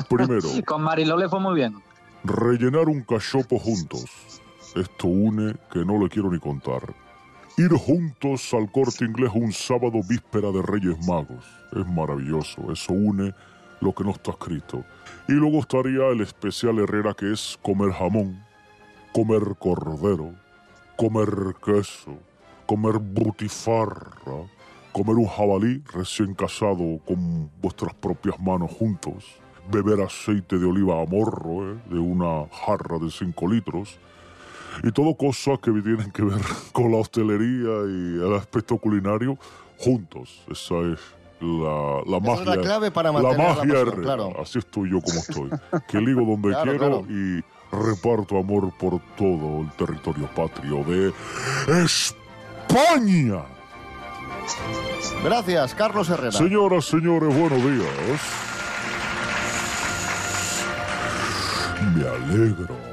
Primero, 0.09 0.49
Con 0.67 0.83
Mariló 0.83 1.17
le 1.17 1.29
fue 1.29 1.41
muy 1.41 1.57
bien. 1.57 1.75
rellenar 2.23 2.89
un 2.89 3.03
cachopo 3.03 3.59
juntos. 3.59 4.05
Esto 4.75 5.07
une 5.09 5.55
que 5.71 5.85
no 5.85 5.99
le 5.99 6.09
quiero 6.09 6.31
ni 6.31 6.39
contar. 6.39 6.83
Ir 7.59 7.71
juntos 7.73 8.55
al 8.55 8.71
corte 8.73 9.05
inglés 9.05 9.31
un 9.35 9.53
sábado 9.53 10.01
víspera 10.03 10.51
de 10.51 10.63
Reyes 10.63 11.07
Magos. 11.07 11.45
Es 11.73 11.87
maravilloso. 11.87 12.73
Eso 12.73 12.95
une 12.95 13.35
lo 13.83 13.93
que 13.93 14.05
no 14.05 14.13
está 14.13 14.31
escrito. 14.31 14.85
Y 15.29 15.33
luego 15.33 15.59
estaría 15.59 16.09
el 16.09 16.23
especial 16.23 16.79
Herrera 16.79 17.13
que 17.13 17.33
es 17.33 17.59
comer 17.61 17.93
jamón, 17.93 18.43
comer 19.13 19.43
cordero, 19.59 20.33
comer 20.97 21.55
queso, 21.63 22.17
comer 22.65 22.99
butifarra, 22.99 24.49
comer 24.93 25.17
un 25.17 25.27
jabalí 25.27 25.83
recién 25.93 26.35
casado 26.35 26.99
con 27.07 27.51
vuestras 27.61 27.93
propias 27.95 28.41
manos 28.41 28.71
juntos, 28.71 29.39
beber 29.71 30.01
aceite 30.01 30.59
de 30.59 30.65
oliva 30.65 31.03
a 31.03 31.07
morro 31.07 31.73
¿eh? 31.73 31.79
de 31.91 31.99
una 31.99 32.47
jarra 32.51 32.99
de 32.99 33.11
5 33.11 33.49
litros, 33.49 33.99
y 34.83 34.93
todo 34.93 35.15
cosas 35.17 35.59
que 35.61 35.71
tienen 35.71 36.11
que 36.13 36.23
ver 36.23 36.41
con 36.73 36.91
la 36.93 36.99
hostelería 36.99 37.71
y 37.87 38.21
el 38.27 38.35
aspecto 38.37 38.77
culinario 38.79 39.37
juntos. 39.79 40.43
Esa 40.51 40.75
es 40.93 40.99
la, 41.41 42.03
la 42.07 42.17
Esa 42.19 42.33
es 42.33 42.39
magia. 42.39 42.45
la 42.57 42.63
clave 42.63 42.91
para 42.91 43.11
la 43.13 43.21
mantener 43.21 43.39
la 43.39 43.55
magia 43.55 43.63
pasión, 43.73 43.89
Herrera. 43.89 44.03
claro. 44.03 44.33
Así 44.41 44.59
estoy 44.59 44.91
yo 44.91 45.01
como 45.01 45.19
estoy. 45.21 45.51
Que 45.89 45.99
ligo 46.01 46.21
donde 46.23 46.49
Claro, 46.51 46.63
quiero 46.71 46.79
claro. 46.79 47.07
y 47.09 47.45
reparto 47.73 48.39
amor 48.39 48.71
por 48.79 49.01
todo 49.17 49.63
el 49.63 49.71
territorio 49.73 50.27
patrio 50.35 50.85
de 50.85 51.13
España. 51.85 53.43
Gracias, 55.25 55.75
Carlos 55.75 56.09
Herrera. 56.11 56.33
Señoras, 56.33 56.85
señores, 56.85 57.35
buenos 57.37 57.59
días. 57.63 58.21
Me 61.95 62.09
alegro. 62.09 62.92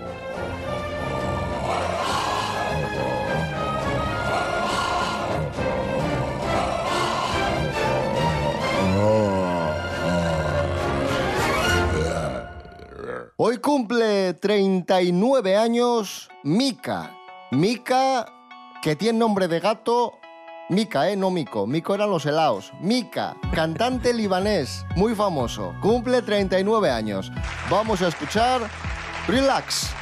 Hoy 13.50 13.58
cumple 13.58 14.36
39 14.36 15.58
años 15.58 16.29
Mika. 16.44 17.15
Mika, 17.50 18.32
que 18.79 18.96
tiene 18.96 19.18
nombre 19.18 19.48
de 19.48 19.60
gato. 19.60 20.20
Mika, 20.70 21.10
¿eh? 21.10 21.15
No 21.15 21.32
Mico. 21.32 21.65
Mico 21.65 21.96
eran 21.96 22.12
los 22.12 22.27
helados. 22.27 22.72
Mika, 22.79 23.36
cantante 23.56 24.13
libanés, 24.13 24.86
muy 24.96 25.15
famoso. 25.15 25.74
Cumple 25.82 26.22
39 26.22 26.91
años. 26.91 27.32
Vamos 27.72 28.03
a 28.03 28.10
escuchar 28.10 28.70
Relax. 29.27 29.96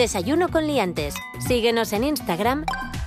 Desayuno 0.00 0.48
con 0.48 0.66
liantes. 0.66 1.14
Síguenos 1.46 1.92
en 1.92 2.04
Instagram, 2.04 2.64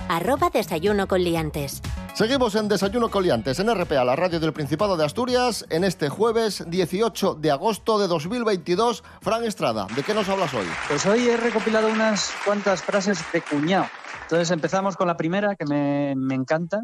arroba 0.08 0.48
desayuno 0.50 1.08
con 1.08 1.24
liantes. 1.24 1.82
Seguimos 2.14 2.54
en 2.54 2.68
Desayuno 2.68 3.10
Coliantes 3.10 3.58
en 3.58 3.68
RPA, 3.68 4.04
la 4.04 4.14
radio 4.14 4.38
del 4.38 4.52
Principado 4.52 4.96
de 4.96 5.04
Asturias, 5.04 5.66
en 5.70 5.82
este 5.82 6.08
jueves 6.08 6.62
18 6.68 7.34
de 7.34 7.50
agosto 7.50 7.98
de 7.98 8.06
2022. 8.06 9.02
Fran 9.20 9.42
Estrada, 9.42 9.88
¿de 9.96 10.04
qué 10.04 10.14
nos 10.14 10.28
hablas 10.28 10.54
hoy? 10.54 10.66
Pues 10.86 11.04
hoy 11.06 11.26
he 11.26 11.36
recopilado 11.36 11.88
unas 11.88 12.32
cuantas 12.44 12.80
frases 12.80 13.18
de 13.32 13.42
cuñado. 13.42 13.86
Entonces 14.22 14.52
empezamos 14.52 14.96
con 14.96 15.08
la 15.08 15.16
primera, 15.16 15.56
que 15.56 15.64
me, 15.66 16.14
me 16.16 16.36
encanta. 16.36 16.82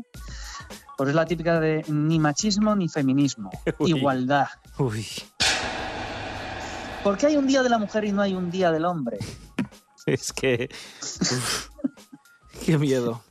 Pues 0.97 1.11
es 1.11 1.15
la 1.15 1.25
típica 1.25 1.61
de 1.61 1.85
ni 1.87 2.19
machismo 2.19 2.75
ni 2.75 2.89
feminismo. 2.89 3.53
Uy. 3.79 3.91
Igualdad. 3.91 4.49
Uy, 4.77 5.07
¿Por 7.05 7.17
qué 7.17 7.29
hay 7.29 7.37
un 7.37 7.47
día 7.47 7.63
de 7.63 7.71
la 7.71 7.79
mujer 7.79 8.05
y 8.05 8.13
no 8.13 8.21
hay 8.21 8.35
un 8.35 8.51
día 8.51 8.71
del 8.73 8.85
hombre? 8.85 9.19
es 10.07 10.33
que... 10.33 10.69
uf, 11.03 11.69
qué 12.65 12.79
miedo. 12.79 13.23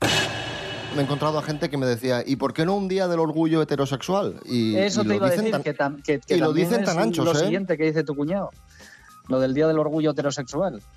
Me 0.96 1.02
he 1.02 1.04
encontrado 1.06 1.38
a 1.38 1.44
gente 1.44 1.70
que 1.70 1.78
me 1.78 1.86
decía, 1.86 2.24
¿y 2.26 2.36
por 2.38 2.54
qué 2.54 2.66
no 2.66 2.76
un 2.76 2.88
día 2.88 3.08
del 3.08 3.20
orgullo 3.20 3.62
heterosexual? 3.62 4.40
Y, 4.46 4.76
Eso 4.76 5.02
y 5.02 5.04
te 5.04 5.10
lo 5.10 5.16
iba 5.16 5.28
a 5.28 5.30
decir, 5.30 5.52
tan- 5.52 5.64
que, 5.64 5.78
tam- 5.78 6.02
que- 6.04 6.20
que 6.20 6.36
y 6.38 6.40
lo 6.40 6.52
dicen 6.52 6.84
tan 6.84 6.98
anchos, 6.98 7.26
lo 7.26 7.32
¿eh? 7.34 7.36
siguiente 7.36 7.78
que 7.78 7.84
dice 7.86 8.04
tu 8.04 8.16
cuñado. 8.16 8.50
Lo 9.28 9.40
del 9.40 9.54
Día 9.54 9.68
del 9.68 9.78
Orgullo 9.78 10.12
Heterosexual. 10.12 10.82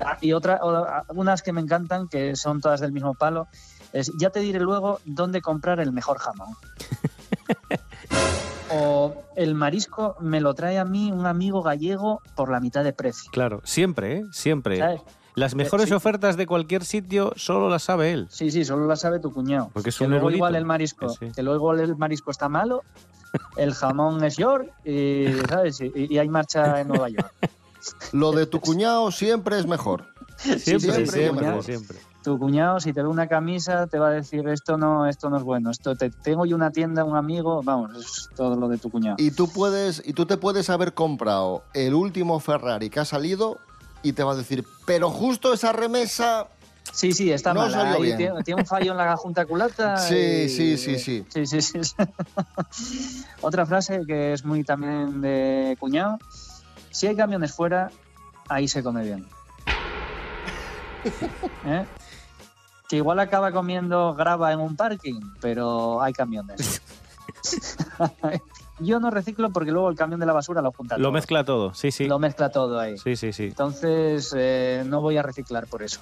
Ah, 0.00 0.16
y 0.20 0.32
otra, 0.32 0.60
unas 1.08 1.42
que 1.42 1.52
me 1.52 1.60
encantan, 1.60 2.06
que 2.06 2.36
son 2.36 2.60
todas 2.60 2.78
del 2.80 2.92
mismo 2.92 3.14
palo, 3.14 3.48
es 3.92 4.12
ya 4.16 4.30
te 4.30 4.38
diré 4.38 4.60
luego 4.60 5.00
dónde 5.04 5.42
comprar 5.42 5.80
el 5.80 5.90
mejor 5.92 6.18
jamón. 6.18 6.54
o 8.70 9.07
el 9.38 9.54
marisco 9.54 10.16
me 10.20 10.40
lo 10.40 10.52
trae 10.54 10.78
a 10.78 10.84
mí 10.84 11.12
un 11.12 11.24
amigo 11.24 11.62
gallego 11.62 12.20
por 12.34 12.50
la 12.50 12.58
mitad 12.58 12.82
de 12.82 12.92
precio. 12.92 13.30
Claro, 13.32 13.60
siempre, 13.64 14.18
¿eh? 14.18 14.24
Siempre. 14.32 14.78
¿Sabes? 14.78 15.00
Las 15.36 15.54
mejores 15.54 15.88
sí. 15.88 15.94
ofertas 15.94 16.36
de 16.36 16.46
cualquier 16.46 16.84
sitio 16.84 17.32
solo 17.36 17.68
las 17.68 17.84
sabe 17.84 18.10
él. 18.10 18.26
Sí, 18.30 18.50
sí, 18.50 18.64
solo 18.64 18.86
la 18.86 18.96
sabe 18.96 19.20
tu 19.20 19.32
cuñado. 19.32 19.70
Porque 19.72 19.90
es 19.90 19.98
que 19.98 20.04
un 20.04 20.10
luego 20.10 20.32
igual 20.32 20.56
el 20.56 20.64
marisco, 20.64 21.10
Sí, 21.10 21.26
sí. 21.26 21.32
que 21.36 21.44
luego 21.44 21.72
el 21.72 21.96
marisco 21.96 22.32
está 22.32 22.48
malo, 22.48 22.82
el 23.56 23.72
jamón 23.74 24.24
es 24.24 24.36
York 24.36 24.72
y, 24.84 25.26
¿sabes? 25.48 25.80
y, 25.80 25.92
y 25.94 26.18
hay 26.18 26.28
marcha 26.28 26.80
en 26.80 26.88
Nueva 26.88 27.08
York. 27.08 27.32
Lo 28.12 28.32
de 28.32 28.46
tu 28.46 28.60
cuñado 28.60 29.12
siempre 29.12 29.60
es 29.60 29.66
mejor. 29.66 30.06
Siempre, 30.38 30.78
siempre, 30.80 31.06
siempre, 31.06 31.12
siempre. 31.12 31.62
siempre. 31.62 31.98
Tu 32.22 32.38
cuñado, 32.38 32.80
si 32.80 32.92
te 32.92 33.00
ve 33.02 33.08
una 33.08 33.28
camisa, 33.28 33.86
te 33.86 33.98
va 33.98 34.08
a 34.08 34.10
decir 34.10 34.46
esto 34.48 34.76
no, 34.76 35.06
esto 35.06 35.30
no 35.30 35.36
es 35.36 35.42
bueno. 35.44 35.70
Esto 35.70 35.94
te, 35.94 36.10
tengo 36.10 36.44
yo 36.46 36.56
una 36.56 36.70
tienda, 36.70 37.04
un 37.04 37.16
amigo, 37.16 37.62
vamos, 37.62 37.96
es 37.96 38.28
todo 38.34 38.56
lo 38.56 38.68
de 38.68 38.78
tu 38.78 38.90
cuñado. 38.90 39.16
Y 39.18 39.30
tú 39.30 39.48
puedes, 39.48 40.02
y 40.04 40.12
tú 40.12 40.26
te 40.26 40.36
puedes 40.36 40.68
haber 40.68 40.94
comprado 40.94 41.62
el 41.74 41.94
último 41.94 42.40
Ferrari 42.40 42.90
que 42.90 43.00
ha 43.00 43.04
salido 43.04 43.58
y 44.02 44.12
te 44.12 44.24
va 44.24 44.32
a 44.32 44.36
decir, 44.36 44.64
pero 44.84 45.10
justo 45.10 45.52
esa 45.52 45.72
remesa. 45.72 46.48
Sí, 46.92 47.12
sí, 47.12 47.30
está 47.30 47.54
no 47.54 47.62
ahí 47.62 48.02
bien. 48.02 48.16
Tiene, 48.16 48.42
tiene 48.42 48.60
un 48.62 48.66
fallo 48.66 48.92
en 48.92 48.96
la 48.98 49.16
junta 49.16 49.46
culata. 49.46 49.96
Sí, 50.08 50.14
y- 50.14 50.48
sí, 50.48 50.76
sí, 50.76 50.98
sí. 50.98 51.24
Sí, 51.28 51.46
sí, 51.46 51.60
sí. 51.62 51.92
Otra 53.42 53.64
frase 53.66 54.00
que 54.06 54.32
es 54.32 54.44
muy 54.44 54.64
también 54.64 55.20
de 55.20 55.76
cuñado. 55.78 56.18
Si 56.90 57.06
hay 57.06 57.14
camiones 57.14 57.52
fuera, 57.52 57.90
ahí 58.48 58.66
se 58.66 58.82
come 58.82 59.04
bien. 59.04 59.24
¿Eh? 61.66 61.84
Que 62.88 62.96
igual 62.96 63.18
acaba 63.20 63.52
comiendo 63.52 64.14
grava 64.14 64.52
en 64.52 64.60
un 64.60 64.74
parking, 64.76 65.20
pero 65.40 66.00
hay 66.02 66.12
camiones. 66.14 66.80
Yo 68.80 69.00
no 69.00 69.10
reciclo 69.10 69.50
porque 69.50 69.72
luego 69.72 69.88
el 69.90 69.96
camión 69.96 70.20
de 70.20 70.26
la 70.26 70.32
basura 70.32 70.62
lo 70.62 70.70
junta 70.72 70.96
Lo 70.96 71.04
todo. 71.04 71.12
mezcla 71.12 71.44
todo, 71.44 71.74
sí, 71.74 71.90
sí. 71.90 72.06
Lo 72.06 72.18
mezcla 72.18 72.50
todo 72.50 72.78
ahí. 72.78 72.96
Sí, 72.96 73.16
sí, 73.16 73.32
sí. 73.32 73.44
Entonces, 73.44 74.32
eh, 74.36 74.84
no 74.86 75.00
voy 75.00 75.16
a 75.16 75.22
reciclar 75.22 75.66
por 75.66 75.82
eso. 75.82 76.00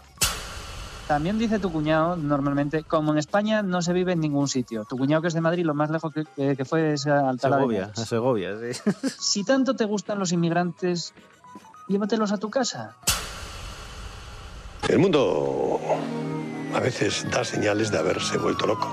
También 1.09 1.39
dice 1.39 1.59
tu 1.59 1.73
cuñado, 1.73 2.17
normalmente, 2.17 2.83
como 2.83 3.13
en 3.13 3.19
España 3.19 3.63
no 3.63 3.81
se 3.81 3.93
vive 3.93 4.13
en 4.13 4.21
ningún 4.21 4.47
sitio. 4.49 4.85
Tu 4.85 4.99
cuñado 4.99 5.23
que 5.23 5.29
es 5.29 5.35
de 5.35 5.41
Madrid, 5.41 5.65
lo 5.65 5.73
más 5.75 5.89
lejos 5.91 6.13
que, 6.13 6.25
que- 6.37 6.55
que 6.57 6.65
fue 6.65 6.93
es 6.95 7.07
a 7.07 7.29
Alcalá 7.31 7.57
Segovia, 7.59 7.93
a 7.97 8.05
Segovia, 8.05 8.51
sí. 8.61 8.81
Si 9.19 9.45
tanto 9.45 9.75
te 9.75 9.85
gustan 9.87 10.19
los 10.19 10.33
inmigrantes, 10.33 11.15
llévatelos 11.89 12.33
a 12.33 12.37
tu 12.39 12.51
casa. 12.51 12.95
El 14.89 14.99
mundo 14.99 15.81
a 16.77 16.81
veces 16.81 17.27
da 17.31 17.43
señales 17.43 17.91
de 17.91 17.99
haberse 17.99 18.37
vuelto 18.37 18.67
loco. 18.67 18.93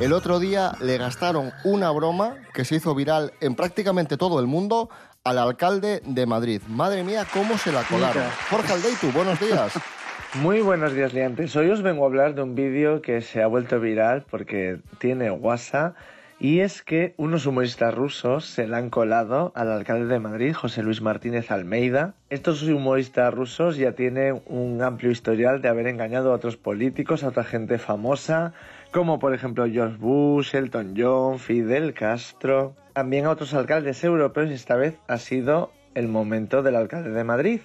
El 0.00 0.14
otro 0.14 0.40
día 0.40 0.72
le 0.80 0.96
gastaron 0.96 1.52
una 1.62 1.90
broma 1.90 2.36
que 2.54 2.64
se 2.64 2.76
hizo 2.76 2.94
viral 2.94 3.34
en 3.42 3.54
prácticamente 3.54 4.16
todo 4.16 4.40
el 4.40 4.46
mundo 4.46 4.88
al 5.22 5.38
alcalde 5.38 6.00
de 6.06 6.24
Madrid. 6.24 6.62
Madre 6.68 7.04
mía, 7.04 7.26
cómo 7.32 7.58
se 7.58 7.70
la 7.70 7.82
colaron. 7.82 8.22
Mira. 8.22 8.34
Jorge 8.48 8.72
Aldeitu, 8.72 9.12
buenos 9.12 9.38
días. 9.38 9.74
Muy 10.34 10.62
buenos 10.62 10.94
días, 10.94 11.12
liantes. 11.12 11.54
Hoy 11.54 11.68
os 11.68 11.82
vengo 11.82 12.04
a 12.04 12.06
hablar 12.06 12.34
de 12.34 12.42
un 12.42 12.54
vídeo 12.54 13.02
que 13.02 13.20
se 13.20 13.42
ha 13.42 13.46
vuelto 13.46 13.78
viral 13.78 14.24
porque 14.30 14.80
tiene 14.98 15.30
WhatsApp 15.30 15.96
y 16.44 16.60
es 16.60 16.82
que 16.82 17.14
unos 17.16 17.46
humoristas 17.46 17.94
rusos 17.94 18.44
se 18.44 18.68
le 18.68 18.76
han 18.76 18.90
colado 18.90 19.50
al 19.54 19.72
alcalde 19.72 20.12
de 20.12 20.20
Madrid, 20.20 20.52
José 20.52 20.82
Luis 20.82 21.00
Martínez 21.00 21.50
Almeida. 21.50 22.16
Estos 22.28 22.62
humoristas 22.64 23.32
rusos 23.32 23.78
ya 23.78 23.92
tienen 23.92 24.42
un 24.44 24.82
amplio 24.82 25.10
historial 25.10 25.62
de 25.62 25.68
haber 25.68 25.86
engañado 25.86 26.30
a 26.32 26.34
otros 26.34 26.58
políticos, 26.58 27.24
a 27.24 27.28
otra 27.28 27.44
gente 27.44 27.78
famosa, 27.78 28.52
como 28.92 29.18
por 29.18 29.32
ejemplo 29.32 29.64
George 29.66 29.96
Bush, 29.96 30.54
Elton 30.54 30.92
John, 30.94 31.38
Fidel 31.38 31.94
Castro, 31.94 32.76
también 32.92 33.24
a 33.24 33.30
otros 33.30 33.54
alcaldes 33.54 34.04
europeos 34.04 34.50
y 34.50 34.52
esta 34.52 34.76
vez 34.76 34.98
ha 35.08 35.16
sido 35.16 35.72
el 35.94 36.08
momento 36.08 36.62
del 36.62 36.76
alcalde 36.76 37.08
de 37.08 37.24
Madrid. 37.24 37.60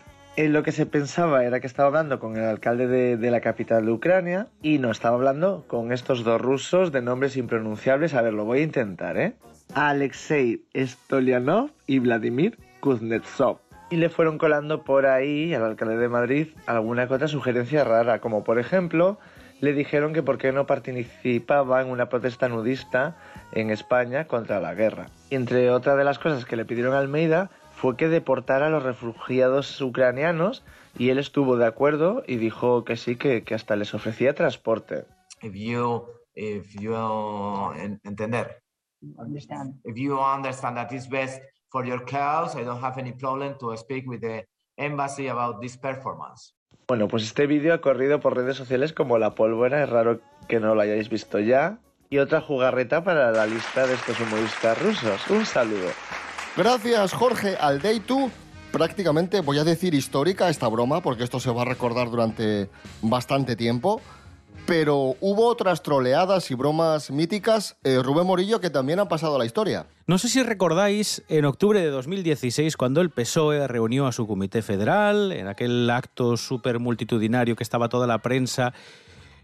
Lo 0.48 0.63
que 0.63 0.72
se 0.72 0.86
pensaba 0.86 1.43
era 1.43 1.60
que 1.60 1.67
estaba 1.67 1.88
hablando 1.88 2.17
con 2.17 2.38
el 2.38 2.46
alcalde 2.46 2.88
de, 3.17 3.31
la 3.31 3.41
capital 3.41 3.86
de 3.86 3.91
Ucrania 3.91 4.48
y 4.62 4.77
no 4.77 4.89
estaba 4.89 5.15
hablando 5.15 5.65
con 5.67 5.91
estos 5.91 6.24
dos 6.24 6.39
rusos 6.39 6.93
de 6.93 7.01
nombres 7.01 7.36
impronunciables. 7.36 8.13
A 8.13 8.22
ver, 8.22 8.31
lo 8.31 8.46
voy 8.46 8.60
a 8.60 8.63
intentar, 8.63 9.17
¿eh? 9.17 9.34
Alexei 9.75 10.63
Stolianov 10.74 11.72
y 11.88 12.00
Vladimir 12.00 12.58
Kuznetsov. 12.79 13.58
Y 13.89 13.98
le 13.98 14.08
fueron 14.08 14.38
colando 14.38 14.86
por 14.86 15.08
ahí 15.08 15.53
al 15.53 15.65
alcalde 15.65 15.98
de 15.98 16.08
Madrid 16.08 16.48
alguna 16.67 17.05
que 17.10 17.15
otra 17.15 17.27
sugerencia 17.27 17.84
rara, 17.84 18.19
como 18.19 18.46
por 18.46 18.60
ejemplo 18.60 19.19
le 19.60 19.74
dijeron 19.74 20.13
que 20.13 20.24
por 20.24 20.38
qué 20.38 20.53
no 20.53 20.65
participaba 20.65 21.81
en 21.81 21.89
una 21.89 22.08
protesta 22.08 22.48
nudista 22.48 23.17
en 23.51 23.72
España 23.72 24.25
contra 24.25 24.62
la 24.62 24.74
guerra. 24.74 25.08
Entre 25.31 25.69
otras 25.69 25.98
de 25.98 26.05
las 26.05 26.17
cosas 26.17 26.46
que 26.46 26.55
le 26.55 26.63
pidieron 26.63 26.93
Almeida 26.93 27.50
fue 27.82 27.96
que 27.96 28.08
deportara 28.10 28.68
a 28.68 28.70
los 28.70 28.84
refugiados 28.84 29.80
ucranianos 29.82 30.64
y 30.98 31.10
él 31.10 31.18
estuvo 31.20 31.56
de 31.58 31.66
acuerdo 31.66 32.24
y 32.28 32.36
dijo 32.38 32.84
que 32.84 32.98
sí, 32.98 33.16
que, 33.16 33.44
que 33.44 33.56
hasta 33.56 33.76
les 33.76 33.94
ofrecía 33.94 34.34
transporte. 34.34 35.06
if 35.42 35.54
you 35.54 36.06
if 36.36 36.74
you 36.80 36.94
en- 37.78 38.00
entender 38.04 38.62
Understand. 39.18 39.76
if 39.86 39.96
you 39.96 40.20
understand 40.20 40.76
that 40.76 40.92
it's 40.92 41.08
best 41.08 41.42
for 41.70 41.86
your 41.86 42.04
cause 42.06 42.60
i 42.60 42.64
don't 42.66 42.84
have 42.84 43.00
any 43.00 43.14
problem 43.14 43.58
to 43.58 43.76
speak 43.78 44.06
with 44.10 44.20
the 44.20 44.46
embassy 44.78 45.28
about 45.30 45.62
this 45.62 45.78
performance 45.78 46.54
Bueno, 46.88 47.08
pues 47.08 47.24
este 47.24 47.46
vídeo 47.48 47.74
ha 47.76 47.82
corrido 47.82 48.20
por 48.20 48.36
redes 48.36 48.58
sociales 48.58 48.94
como 48.94 49.18
la 49.20 49.36
pólvora, 49.36 49.84
es 49.84 49.90
raro 49.90 50.20
que 50.48 50.60
no 50.60 50.74
lo 50.74 50.82
hayáis 50.82 51.08
visto 51.08 51.38
ya. 51.40 51.78
Y 52.10 52.18
otra 52.18 52.42
jugarreta 52.42 53.04
para 53.04 53.32
la 53.32 53.46
lista 53.46 53.86
de 53.86 53.94
estos 53.94 54.20
humoristas 54.20 54.82
rusos. 54.82 55.28
Un 55.30 55.46
saludo. 55.46 55.92
Gracias, 56.60 57.13
Jorge 57.13 57.56
Aldeitu. 57.56 58.30
Prácticamente 58.74 59.39
voy 59.39 59.60
a 59.60 59.63
decir 59.63 59.94
histórica 59.94 60.50
esta 60.50 60.68
broma, 60.68 61.01
porque 61.01 61.24
esto 61.24 61.39
se 61.39 61.50
va 61.50 61.62
a 61.62 61.66
recordar 61.66 62.10
durante 62.10 62.70
bastante 63.01 63.56
tiempo. 63.56 64.01
Pero 64.66 65.16
hubo 65.22 65.48
otras 65.48 65.82
troleadas 65.82 66.51
y 66.51 66.56
bromas 66.56 67.12
míticas, 67.12 67.78
eh, 67.86 68.01
Rubén 68.04 68.28
Morillo, 68.28 68.60
que 68.60 68.70
también 68.70 69.00
han 69.00 69.08
pasado 69.08 69.38
a 69.38 69.39
la 69.39 69.46
historia. 69.46 69.86
No 70.06 70.18
sé 70.18 70.28
si 70.28 70.44
recordáis 70.44 71.24
en 71.30 71.46
octubre 71.46 71.80
de 71.80 71.92
2016 71.92 72.75
cuando 72.75 73.00
el 73.00 73.10
PSOE 73.10 73.66
reunió 73.70 74.06
a 74.06 74.12
su 74.12 74.28
comité 74.28 74.62
federal, 74.62 75.32
en 75.32 75.48
aquel 75.48 75.89
acto 75.89 76.36
súper 76.36 76.80
multitudinario 76.80 77.56
que 77.56 77.63
estaba 77.63 77.88
toda 77.88 78.06
la 78.06 78.18
prensa, 78.18 78.74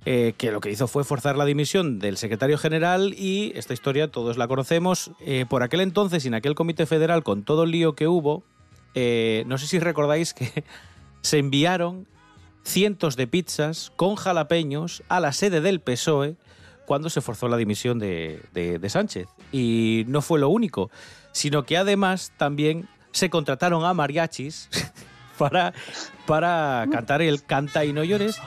eh, 0.06 0.34
que 0.38 0.52
lo 0.52 0.60
que 0.62 0.70
hizo 0.72 0.88
fue 0.88 1.04
forzar 1.04 1.36
la 1.38 1.46
dimisión 1.46 2.00
del 2.00 2.18
secretario 2.18 2.58
general 2.58 3.14
y 3.18 3.52
esta 3.56 3.74
historia 3.74 4.10
todos 4.12 4.38
la 4.38 4.48
conocemos. 4.48 5.12
Eh, 5.20 5.46
por 5.50 5.64
aquel 5.64 5.82
entonces, 5.82 6.26
en 6.26 6.34
aquel 6.36 6.56
comité 6.56 6.86
federal, 6.86 7.24
con 7.24 7.44
todo 7.44 7.64
el 7.64 7.72
lío 7.72 7.94
que 7.96 8.08
hubo, 8.08 8.44
eh, 8.94 9.44
no 9.48 9.58
sé 9.58 9.68
si 9.68 9.80
recordáis 9.80 10.34
que 10.34 10.64
se 11.22 11.40
enviaron 11.40 12.08
cientos 12.64 13.16
de 13.16 13.28
pizzas 13.28 13.92
con 13.96 14.16
jalapeños 14.16 15.04
a 15.10 15.20
la 15.20 15.32
sede 15.34 15.62
del 15.62 15.80
PSOE 15.82 16.36
cuando 16.86 17.10
se 17.10 17.22
forzó 17.22 17.48
la 17.48 17.58
dimisión 17.58 17.98
de, 18.00 18.42
de- 18.54 18.78
de 18.80 18.90
Sánchez. 18.90 19.28
Y 19.52 20.04
no 20.08 20.22
fue 20.22 20.40
lo 20.40 20.50
único, 20.50 20.92
sino 21.32 21.64
que 21.64 21.78
además 21.78 22.32
también 22.38 22.88
se 23.12 23.30
contrataron 23.30 23.86
a 23.86 23.94
mariachis 23.94 24.70
para, 25.38 25.74
para 26.28 26.86
cantar 26.92 27.22
el 27.24 27.44
Canta 27.44 27.86
y 27.86 27.94
no 27.94 28.04
llores. 28.04 28.38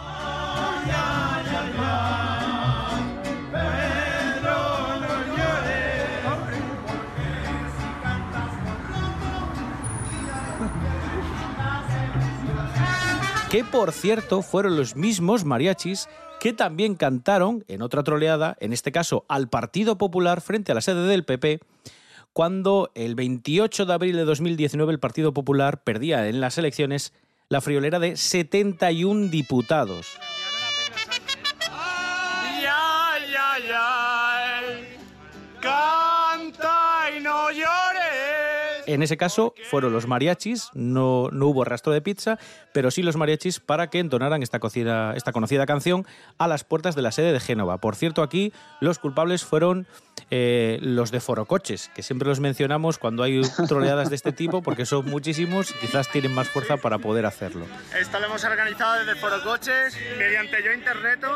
Que 13.51 13.65
por 13.65 13.93
cierto 13.93 14.43
fueron 14.43 14.77
los 14.77 14.95
mismos 14.95 15.47
mariachis 15.47 16.07
que 16.39 16.53
también 16.53 16.97
cantaron 16.97 17.65
en 17.67 17.81
otra 17.81 18.03
troleada, 18.03 18.59
en 18.61 18.75
este 18.75 18.93
caso 18.93 19.25
al 19.27 19.49
Partido 19.49 19.97
Popular 19.97 20.43
frente 20.43 20.71
a 20.71 20.75
la 20.75 20.83
sede 20.83 21.07
del 21.07 21.25
PP, 21.25 21.61
cuando 22.35 22.91
el 22.95 23.15
28 23.15 23.87
de 23.87 23.93
abril 23.93 24.17
de 24.17 24.27
2019 24.27 24.93
el 24.93 25.01
Partido 25.01 25.33
Popular 25.33 25.83
perdía 25.83 26.29
en 26.29 26.43
las 26.43 26.59
elecciones 26.59 27.15
la 27.49 27.63
friolera 27.63 27.99
de 27.99 28.19
71 28.19 29.29
diputados. 29.29 30.19
En 38.99 39.03
ese 39.05 39.17
caso 39.17 39.55
fueron 39.71 39.93
los 39.93 40.09
mariachis, 40.09 40.71
no, 40.75 41.29
no 41.31 41.47
hubo 41.47 41.63
rastro 41.63 41.93
de 41.93 42.01
pizza, 42.03 42.37
pero 42.73 42.91
sí 42.91 43.05
los 43.05 43.15
mariachis 43.17 43.61
para 43.61 43.91
que 43.91 44.01
entonaran 44.01 44.43
esta, 44.43 44.59
cocida- 44.59 45.15
esta 45.15 45.31
conocida 45.31 45.67
canción 45.67 46.05
a 46.37 46.49
las 46.49 46.65
puertas 46.65 46.97
de 46.97 47.03
la 47.03 47.13
sede 47.13 47.33
de 47.33 47.39
Génova. 47.39 47.79
Por 47.79 47.95
cierto, 47.95 48.23
aquí 48.25 48.53
los 48.81 48.99
culpables 48.99 49.45
fueron 49.45 49.87
eh, 50.33 50.79
los 50.83 51.13
de 51.13 51.21
Forocoches, 51.21 51.93
que 51.95 52.03
siempre 52.03 52.27
los 52.29 52.41
mencionamos 52.41 52.99
cuando 52.99 53.23
hay 53.23 53.41
troleadas 53.69 54.11
de 54.11 54.17
este 54.17 54.33
tipo, 54.33 54.63
porque 54.63 54.85
son 54.85 55.07
muchísimos 55.07 55.71
y 55.71 55.75
quizás 55.75 56.09
tienen 56.11 56.35
más 56.35 56.49
fuerza 56.49 56.77
para 56.77 56.99
poder 56.99 57.25
hacerlo. 57.25 57.67
Esto 57.97 58.19
lo 58.19 58.27
hemos 58.27 58.43
organizado 58.43 58.95
desde 58.99 59.15
Foro 59.21 59.41
Coches, 59.45 59.97
mediante 60.19 60.57
yo 60.65 60.73
interneto, 60.73 61.29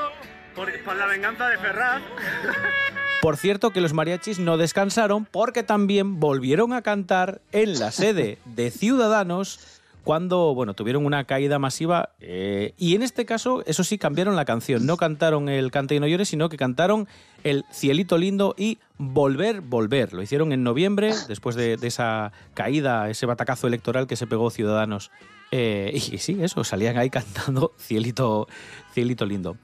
por, 0.57 0.69
por 0.83 0.97
la 0.97 1.07
venganza 1.07 1.49
de 1.49 1.59
Ferraz. 1.59 2.03
Por 3.23 3.37
cierto 3.37 3.71
que 3.71 3.81
los 3.81 3.93
mariachis 3.93 4.41
no 4.41 4.57
descansaron 4.57 5.27
porque 5.27 5.63
también 5.63 6.19
volvieron 6.19 6.73
a 6.73 6.83
cantar 6.83 7.41
en 7.53 7.79
la 7.79 7.93
sede 7.93 8.39
de 8.45 8.73
Ciudadanos 8.73 9.61
cuando 10.03 10.57
bueno, 10.57 10.75
tuvieron 10.75 11.07
una 11.07 11.23
caída 11.23 11.61
masiva 11.61 12.17
eh, 12.19 12.75
y 12.79 12.97
en 12.97 13.03
este 13.05 13.25
caso, 13.25 13.63
eso 13.65 13.85
sí, 13.85 13.97
cambiaron 13.97 14.35
la 14.35 14.45
canción. 14.45 14.87
No 14.87 14.97
cantaron 14.97 15.49
el 15.49 15.71
Cante 15.71 15.95
y 15.95 16.01
no 16.01 16.09
llores, 16.09 16.31
sino 16.31 16.49
que 16.49 16.57
cantaron 16.57 17.07
el 17.45 17.65
Cielito 17.73 18.19
Lindo 18.19 18.57
y 18.59 18.79
Volver, 18.99 19.61
Volver. 19.61 20.15
Lo 20.15 20.23
hicieron 20.23 20.53
en 20.53 20.65
noviembre, 20.65 21.15
después 21.29 21.55
de, 21.55 21.79
esa 21.81 22.33
caída, 22.55 23.09
ese 23.09 23.27
batacazo 23.27 23.69
electoral 23.69 24.09
que 24.09 24.17
se 24.17 24.27
pegó 24.27 24.51
Ciudadanos. 24.51 25.13
Eh, 25.53 25.93
y 25.95 26.19
sí, 26.19 26.39
eso, 26.43 26.65
salían 26.65 26.99
ahí 26.99 27.09
cantando 27.09 27.73
Cielito, 27.79 28.49
Cielito 28.93 29.27
Lindo. 29.27 29.59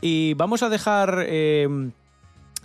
Y 0.00 0.34
vamos 0.34 0.64
a 0.64 0.68
dejar... 0.68 1.24
eh, 1.28 1.68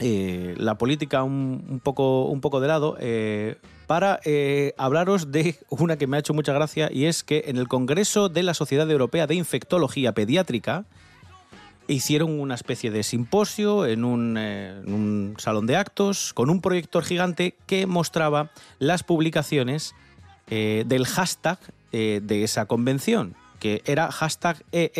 eh, 0.03 0.55
la 0.57 0.79
política 0.79 1.21
un, 1.21 1.79
poco, 1.83 2.25
un 2.25 2.41
poco 2.41 2.59
de 2.59 2.67
lado 2.67 2.97
eh, 2.99 3.57
para 3.85 4.19
eh, 4.25 4.73
hablaros 4.75 5.31
de 5.31 5.59
una 5.69 5.95
que 5.95 6.07
me 6.07 6.17
ha 6.17 6.21
hecho 6.21 6.33
mucha 6.33 6.53
gracia 6.53 6.89
y 6.91 7.05
es 7.05 7.23
que 7.23 7.43
en 7.45 7.57
el 7.57 7.67
Congreso 7.67 8.27
de 8.27 8.41
la 8.41 8.55
Sociedad 8.55 8.89
Europea 8.89 9.27
de 9.27 9.35
Infectología 9.35 10.13
Pediátrica 10.13 10.85
hicieron 11.87 12.39
una 12.39 12.55
especie 12.55 12.89
de 12.89 13.03
simposio 13.03 13.85
en 13.85 14.03
un, 14.03 14.37
en 14.37 14.91
un 14.91 15.35
salón 15.37 15.67
de 15.67 15.75
actos 15.75 16.33
con 16.33 16.49
un 16.49 16.61
proyector 16.61 17.03
gigante 17.03 17.53
que 17.67 17.85
mostraba 17.85 18.49
las 18.79 19.03
publicaciones 19.03 19.93
del 20.47 21.05
hashtag 21.05 21.59
de 21.91 22.43
esa 22.43 22.65
convención, 22.65 23.35
que 23.59 23.83
era 23.85 24.11
hashtag 24.11 24.63
E 24.71 24.91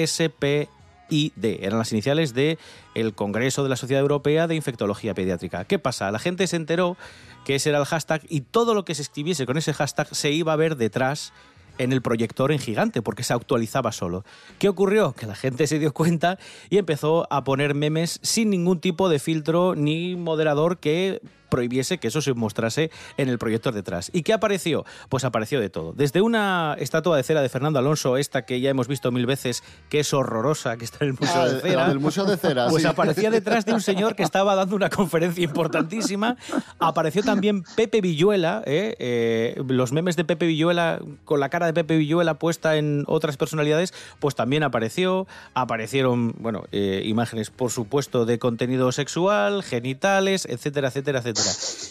ESPID. 1.12 1.64
Eran 1.64 1.78
las 1.78 1.92
iniciales 1.92 2.34
del 2.34 2.58
el 2.96 3.14
Congreso 3.14 3.64
de 3.64 3.70
la 3.70 3.76
Sociedad 3.76 4.02
Europea 4.02 4.48
de 4.48 4.56
Infectología 4.56 5.14
Pediátrica. 5.14 5.66
¿Qué 5.66 5.80
pasa? 5.80 6.12
La 6.12 6.20
gente 6.20 6.48
se 6.48 6.56
enteró 6.56 6.98
que 7.46 7.56
ese 7.56 7.70
era 7.70 7.80
el 7.80 7.86
hashtag 7.86 8.22
y 8.30 8.42
todo 8.42 8.74
lo 8.74 8.86
que 8.86 8.96
se 8.96 9.02
escribiese 9.02 9.46
con 9.46 9.58
ese 9.58 9.74
hashtag 9.74 10.14
se 10.16 10.32
iba 10.32 10.54
a 10.54 10.56
ver 10.58 10.78
detrás 10.78 11.34
en 11.78 11.94
el 11.94 12.02
proyector 12.02 12.52
en 12.52 12.60
gigante, 12.60 13.02
porque 13.02 13.24
se 13.24 13.34
actualizaba 13.34 13.92
solo. 13.92 14.24
¿Qué 14.60 14.70
ocurrió? 14.70 15.14
Que 15.14 15.26
la 15.26 15.36
gente 15.36 15.66
se 15.68 15.80
dio 15.80 15.94
cuenta 15.94 16.38
y 16.70 16.78
empezó 16.78 17.28
a 17.32 17.44
poner 17.44 17.74
memes 17.74 18.20
sin 18.22 18.50
ningún 18.50 18.80
tipo 18.80 19.10
de 19.10 19.20
filtro 19.20 19.76
ni 19.76 20.16
moderador 20.16 20.78
que 20.78 21.22
prohibiese 21.52 22.00
que 22.00 22.08
eso 22.08 22.22
se 22.22 22.34
mostrase 22.34 22.90
en 23.18 23.30
el 23.30 23.38
proyector 23.38 23.74
detrás. 23.74 24.10
¿Y 24.14 24.24
qué 24.24 24.34
apareció? 24.34 24.86
Pues 25.10 25.26
apareció 25.26 25.60
de 25.60 25.70
todo. 25.70 25.92
Desde 25.94 26.22
una 26.22 26.76
estatua 26.80 27.18
de 27.18 27.24
cera 27.24 27.42
de 27.42 27.50
Fernando 27.50 27.78
Alonso, 27.78 28.16
esta 28.18 28.46
que 28.46 28.62
ya 28.62 28.70
hemos 28.70 28.88
visto 28.88 29.12
mil 29.12 29.26
veces, 29.26 29.64
que 29.90 30.00
es 30.00 30.14
horrorosa, 30.14 30.78
que 30.78 30.86
está 30.86 31.00
en 31.06 31.10
el 31.12 31.18
Museo 31.20 31.42
Ah, 31.42 31.50
de 31.50 31.60
Cera. 31.62 31.88
del 31.90 32.00
Museo 32.00 32.24
de 32.26 32.38
Cera, 32.38 32.68
Pues 32.70 32.84
sí. 32.84 32.88
aparecía 32.90 33.30
detrás 33.30 33.66
de 33.66 33.74
un 33.74 33.82
señor 33.82 34.16
que 34.16 34.24
estaba 34.24 34.56
dando 34.56 34.76
una 34.76 34.90
conferencia 34.90 35.44
importantísima. 35.44 36.38
Apareció 36.80 37.22
también 37.22 37.64
Pepe 37.76 38.00
Villuela, 38.02 38.64
¿eh? 38.66 38.96
Eh, 39.00 39.62
los 39.68 39.92
memes 39.92 40.16
de 40.16 40.24
Pepe 40.24 40.46
Villuela, 40.46 41.00
con 41.26 41.40
la 41.42 41.50
cara 41.50 41.66
de 41.66 41.74
Pepe 41.74 41.98
Villuela 41.98 42.36
puesta 42.36 42.78
en 42.78 43.04
otras 43.08 43.36
personalidades, 43.36 43.94
pues 44.20 44.36
también 44.36 44.64
apareció. 44.64 45.28
Aparecieron, 45.54 46.34
bueno, 46.40 46.64
eh, 46.72 47.02
imágenes, 47.06 47.50
por 47.50 47.72
supuesto, 47.72 48.26
de 48.26 48.40
contenido 48.40 48.92
sexual, 48.92 49.64
genitales, 49.64 50.46
etcétera, 50.50 50.88
etcétera, 50.88 51.20
etcétera. 51.20 51.41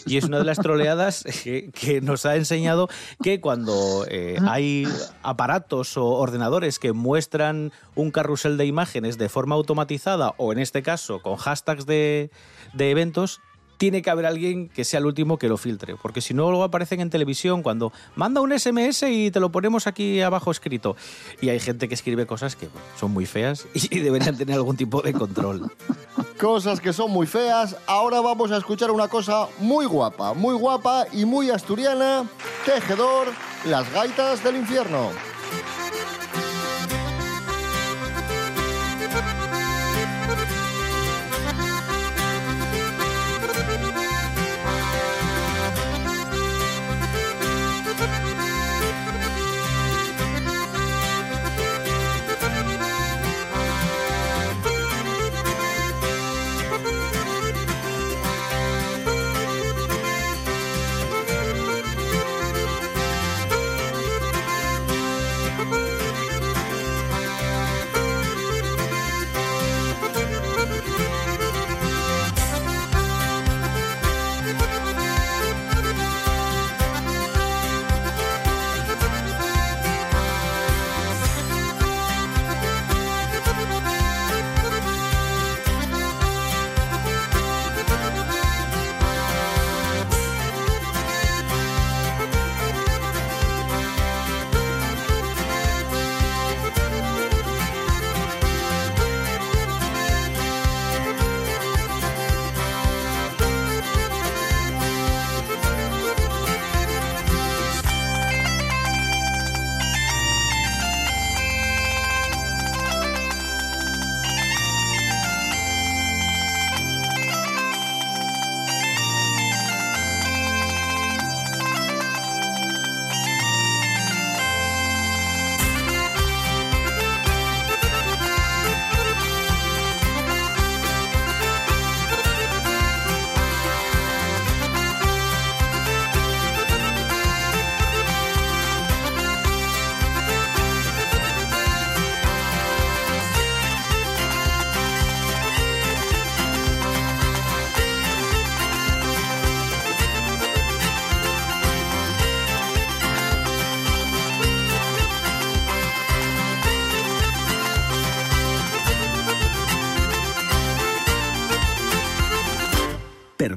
Y 0.05 0.17
es 0.17 0.25
una 0.25 0.39
de 0.39 0.45
las 0.45 0.59
troleadas 0.59 1.23
que, 1.43 1.71
que 1.71 2.01
nos 2.01 2.25
ha 2.25 2.35
enseñado 2.35 2.89
que 3.23 3.39
cuando 3.41 4.05
eh, 4.09 4.37
hay 4.47 4.87
aparatos 5.23 5.97
o 5.97 6.05
ordenadores 6.05 6.79
que 6.79 6.93
muestran 6.93 7.71
un 7.95 8.11
carrusel 8.11 8.57
de 8.57 8.65
imágenes 8.65 9.17
de 9.17 9.29
forma 9.29 9.55
automatizada 9.55 10.33
o 10.37 10.51
en 10.51 10.59
este 10.59 10.81
caso 10.83 11.21
con 11.21 11.35
hashtags 11.35 11.85
de, 11.85 12.31
de 12.73 12.91
eventos, 12.91 13.41
tiene 13.81 14.03
que 14.03 14.11
haber 14.11 14.27
alguien 14.27 14.69
que 14.69 14.83
sea 14.83 14.99
el 14.99 15.07
último 15.07 15.39
que 15.39 15.47
lo 15.47 15.57
filtre, 15.57 15.95
porque 15.99 16.21
si 16.21 16.35
no 16.35 16.51
luego 16.51 16.63
aparecen 16.63 17.01
en 17.01 17.09
televisión 17.09 17.63
cuando 17.63 17.91
manda 18.15 18.39
un 18.39 18.51
SMS 18.51 19.01
y 19.09 19.31
te 19.31 19.39
lo 19.39 19.51
ponemos 19.51 19.87
aquí 19.87 20.21
abajo 20.21 20.51
escrito. 20.51 20.95
Y 21.41 21.49
hay 21.49 21.59
gente 21.59 21.87
que 21.87 21.95
escribe 21.95 22.27
cosas 22.27 22.55
que 22.55 22.69
son 22.99 23.09
muy 23.09 23.25
feas 23.25 23.65
y 23.73 23.97
deberían 23.97 24.37
tener 24.37 24.53
algún 24.53 24.77
tipo 24.77 25.01
de 25.01 25.13
control. 25.13 25.71
Cosas 26.39 26.79
que 26.79 26.93
son 26.93 27.09
muy 27.09 27.25
feas. 27.25 27.75
Ahora 27.87 28.21
vamos 28.21 28.51
a 28.51 28.57
escuchar 28.57 28.91
una 28.91 29.07
cosa 29.07 29.47
muy 29.57 29.87
guapa, 29.87 30.35
muy 30.35 30.53
guapa 30.53 31.07
y 31.11 31.25
muy 31.25 31.49
asturiana. 31.49 32.29
Tejedor, 32.63 33.29
las 33.65 33.91
gaitas 33.91 34.43
del 34.43 34.57
infierno. 34.57 35.09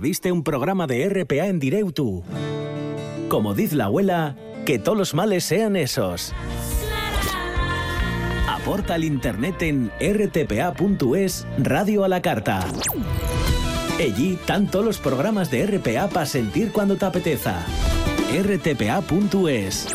Perdiste 0.04 0.32
un 0.32 0.44
programa 0.44 0.86
de 0.86 1.08
RPA 1.08 1.46
en 1.46 1.58
directo. 1.58 2.22
Como 3.30 3.54
dice 3.54 3.74
la 3.74 3.86
abuela, 3.86 4.36
que 4.66 4.78
todos 4.78 4.98
los 4.98 5.14
males 5.14 5.44
sean 5.44 5.76
esos. 5.76 6.34
Aporta 8.46 8.96
al 8.96 9.04
internet 9.04 9.62
en 9.62 9.90
rtpa.es 9.98 11.46
Radio 11.56 12.04
a 12.04 12.08
la 12.08 12.20
Carta. 12.20 12.66
Allí 13.98 14.38
todos 14.70 14.84
los 14.84 14.98
programas 14.98 15.50
de 15.50 15.66
RPA 15.66 16.10
para 16.10 16.26
sentir 16.26 16.70
cuando 16.70 16.96
te 16.96 17.06
apeteza. 17.06 17.64
rtpa.es 18.30 19.86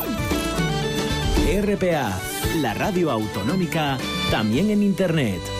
RPA, 1.62 2.20
la 2.56 2.74
radio 2.74 3.12
autonómica, 3.12 3.96
también 4.32 4.70
en 4.70 4.82
internet. 4.82 5.59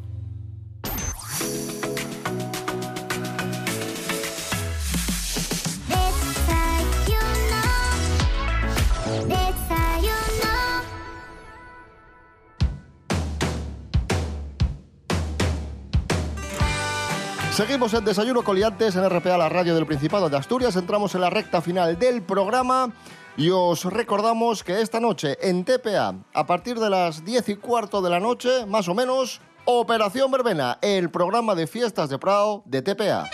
Seguimos 17.61 17.93
en 17.93 18.03
Desayuno 18.03 18.41
Coliantes 18.41 18.95
en 18.95 19.07
RPA, 19.07 19.37
la 19.37 19.47
radio 19.47 19.75
del 19.75 19.85
Principado 19.85 20.27
de 20.29 20.35
Asturias. 20.35 20.75
Entramos 20.75 21.13
en 21.13 21.21
la 21.21 21.29
recta 21.29 21.61
final 21.61 21.99
del 21.99 22.23
programa 22.23 22.91
y 23.37 23.51
os 23.51 23.85
recordamos 23.85 24.63
que 24.63 24.81
esta 24.81 24.99
noche 24.99 25.37
en 25.47 25.63
TPA, 25.63 26.15
a 26.33 26.47
partir 26.47 26.79
de 26.79 26.89
las 26.89 27.23
10 27.23 27.49
y 27.49 27.55
cuarto 27.57 28.01
de 28.01 28.09
la 28.09 28.19
noche, 28.19 28.65
más 28.65 28.87
o 28.87 28.95
menos, 28.95 29.41
Operación 29.65 30.31
Verbena, 30.31 30.79
el 30.81 31.11
programa 31.11 31.53
de 31.53 31.67
fiestas 31.67 32.09
de 32.09 32.17
Prado 32.17 32.63
de 32.65 32.81
TPA. 32.81 33.29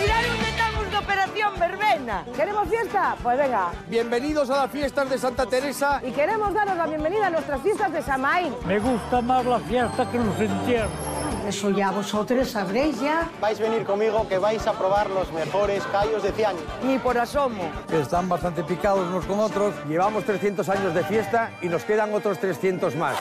Mirad 0.00 0.22
dónde 0.28 0.48
estamos 0.48 0.88
de 0.88 0.96
Operación 0.96 1.58
Verbena. 1.58 2.24
¿Queremos 2.36 2.68
fiesta? 2.68 3.16
Pues 3.24 3.38
venga. 3.38 3.72
Bienvenidos 3.88 4.50
a 4.50 4.58
las 4.58 4.70
fiestas 4.70 5.10
de 5.10 5.18
Santa 5.18 5.46
Teresa. 5.46 6.00
Y 6.06 6.12
queremos 6.12 6.54
daros 6.54 6.76
la 6.76 6.86
bienvenida 6.86 7.26
a 7.26 7.30
nuestras 7.30 7.60
fiestas 7.60 7.92
de 7.92 8.02
Samaín. 8.02 8.54
Me 8.64 8.78
gusta 8.78 9.20
más 9.20 9.44
la 9.44 9.58
fiesta 9.58 10.08
que 10.12 10.18
los 10.18 10.38
entierros. 10.38 11.25
Eso 11.46 11.70
ya 11.70 11.92
vosotros 11.92 12.50
sabréis 12.50 13.00
ya. 13.00 13.30
Vais 13.40 13.60
a 13.60 13.62
venir 13.62 13.84
conmigo 13.84 14.26
que 14.28 14.36
vais 14.36 14.66
a 14.66 14.72
probar 14.72 15.08
los 15.08 15.30
mejores 15.32 15.84
callos 15.92 16.20
de 16.24 16.32
Ciaño. 16.32 16.58
Ni 16.82 16.98
por 16.98 17.16
asomo. 17.16 17.70
Están 17.92 18.28
bastante 18.28 18.64
picados 18.64 19.06
unos 19.06 19.24
con 19.26 19.38
otros. 19.38 19.72
Llevamos 19.88 20.24
300 20.24 20.68
años 20.68 20.92
de 20.92 21.04
fiesta 21.04 21.52
y 21.62 21.68
nos 21.68 21.84
quedan 21.84 22.12
otros 22.12 22.40
300 22.40 22.96
más. 22.96 23.16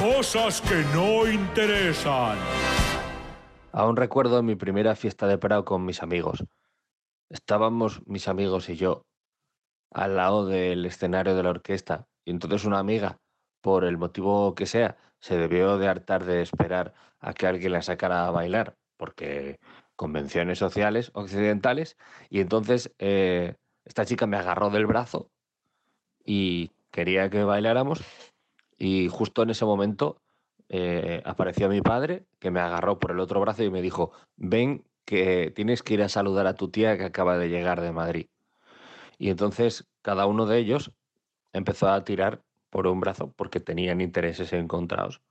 Cosas 0.00 0.60
que 0.60 0.84
no 0.92 1.28
interesan. 1.28 2.73
Aún 3.76 3.96
recuerdo 3.96 4.40
mi 4.44 4.54
primera 4.54 4.94
fiesta 4.94 5.26
de 5.26 5.36
Prado 5.36 5.64
con 5.64 5.84
mis 5.84 6.00
amigos. 6.00 6.44
Estábamos 7.28 8.06
mis 8.06 8.28
amigos 8.28 8.68
y 8.68 8.76
yo 8.76 9.04
al 9.90 10.14
lado 10.14 10.46
del 10.46 10.86
escenario 10.86 11.34
de 11.34 11.42
la 11.42 11.50
orquesta 11.50 12.06
y 12.24 12.30
entonces 12.30 12.66
una 12.66 12.78
amiga, 12.78 13.18
por 13.60 13.82
el 13.84 13.98
motivo 13.98 14.54
que 14.54 14.66
sea, 14.66 14.96
se 15.18 15.36
debió 15.36 15.76
de 15.76 15.88
hartar 15.88 16.24
de 16.24 16.40
esperar 16.40 16.94
a 17.18 17.32
que 17.32 17.48
alguien 17.48 17.72
la 17.72 17.82
sacara 17.82 18.28
a 18.28 18.30
bailar, 18.30 18.76
porque 18.96 19.58
convenciones 19.96 20.60
sociales 20.60 21.10
occidentales, 21.12 21.96
y 22.30 22.38
entonces 22.38 22.94
eh, 23.00 23.56
esta 23.84 24.04
chica 24.04 24.28
me 24.28 24.36
agarró 24.36 24.70
del 24.70 24.86
brazo 24.86 25.32
y 26.24 26.70
quería 26.92 27.28
que 27.28 27.42
bailáramos 27.42 28.04
y 28.78 29.08
justo 29.08 29.42
en 29.42 29.50
ese 29.50 29.64
momento 29.64 30.22
eh, 30.76 31.22
apareció 31.24 31.68
mi 31.68 31.80
padre, 31.82 32.26
que 32.40 32.50
me 32.50 32.58
agarró 32.58 32.98
por 32.98 33.12
el 33.12 33.20
otro 33.20 33.40
brazo 33.40 33.62
y 33.62 33.70
me 33.70 33.80
dijo, 33.80 34.10
ven 34.34 34.84
que 35.04 35.52
tienes 35.54 35.84
que 35.84 35.94
ir 35.94 36.02
a 36.02 36.08
saludar 36.08 36.48
a 36.48 36.54
tu 36.54 36.68
tía 36.68 36.98
que 36.98 37.04
acaba 37.04 37.38
de 37.38 37.48
llegar 37.48 37.80
de 37.80 37.92
Madrid. 37.92 38.26
Y 39.16 39.30
entonces 39.30 39.86
cada 40.02 40.26
uno 40.26 40.46
de 40.46 40.58
ellos 40.58 40.90
empezó 41.52 41.90
a 41.90 42.02
tirar 42.02 42.42
por 42.70 42.88
un 42.88 42.98
brazo 42.98 43.32
porque 43.36 43.60
tenían 43.60 44.00
intereses 44.00 44.52
encontrados. 44.52 45.22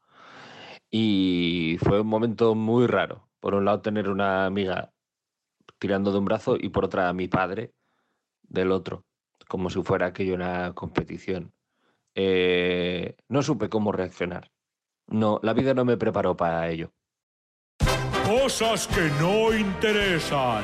Y 0.89 1.77
fue 1.81 1.99
un 1.99 2.07
momento 2.07 2.55
muy 2.55 2.87
raro. 2.87 3.27
Por 3.41 3.53
un 3.53 3.65
lado 3.65 3.81
tener 3.81 4.07
una 4.07 4.45
amiga 4.45 4.93
tirando 5.77 6.13
de 6.13 6.19
un 6.19 6.25
brazo 6.25 6.55
y 6.57 6.69
por 6.69 6.85
otra 6.85 7.11
mi 7.11 7.27
padre 7.27 7.73
del 8.43 8.71
otro, 8.71 9.03
como 9.49 9.69
si 9.69 9.83
fuera 9.83 10.05
aquello 10.05 10.35
una 10.35 10.73
competición. 10.73 11.51
Eh, 12.15 13.17
no 13.27 13.43
supe 13.43 13.67
cómo 13.67 13.91
reaccionar. 13.91 14.52
No, 15.07 15.39
la 15.43 15.53
vida 15.53 15.73
no 15.73 15.85
me 15.85 15.97
preparó 15.97 16.35
para 16.35 16.69
ello. 16.69 16.91
Cosas 18.25 18.87
que 18.87 19.09
no 19.19 19.53
interesan. 19.53 20.63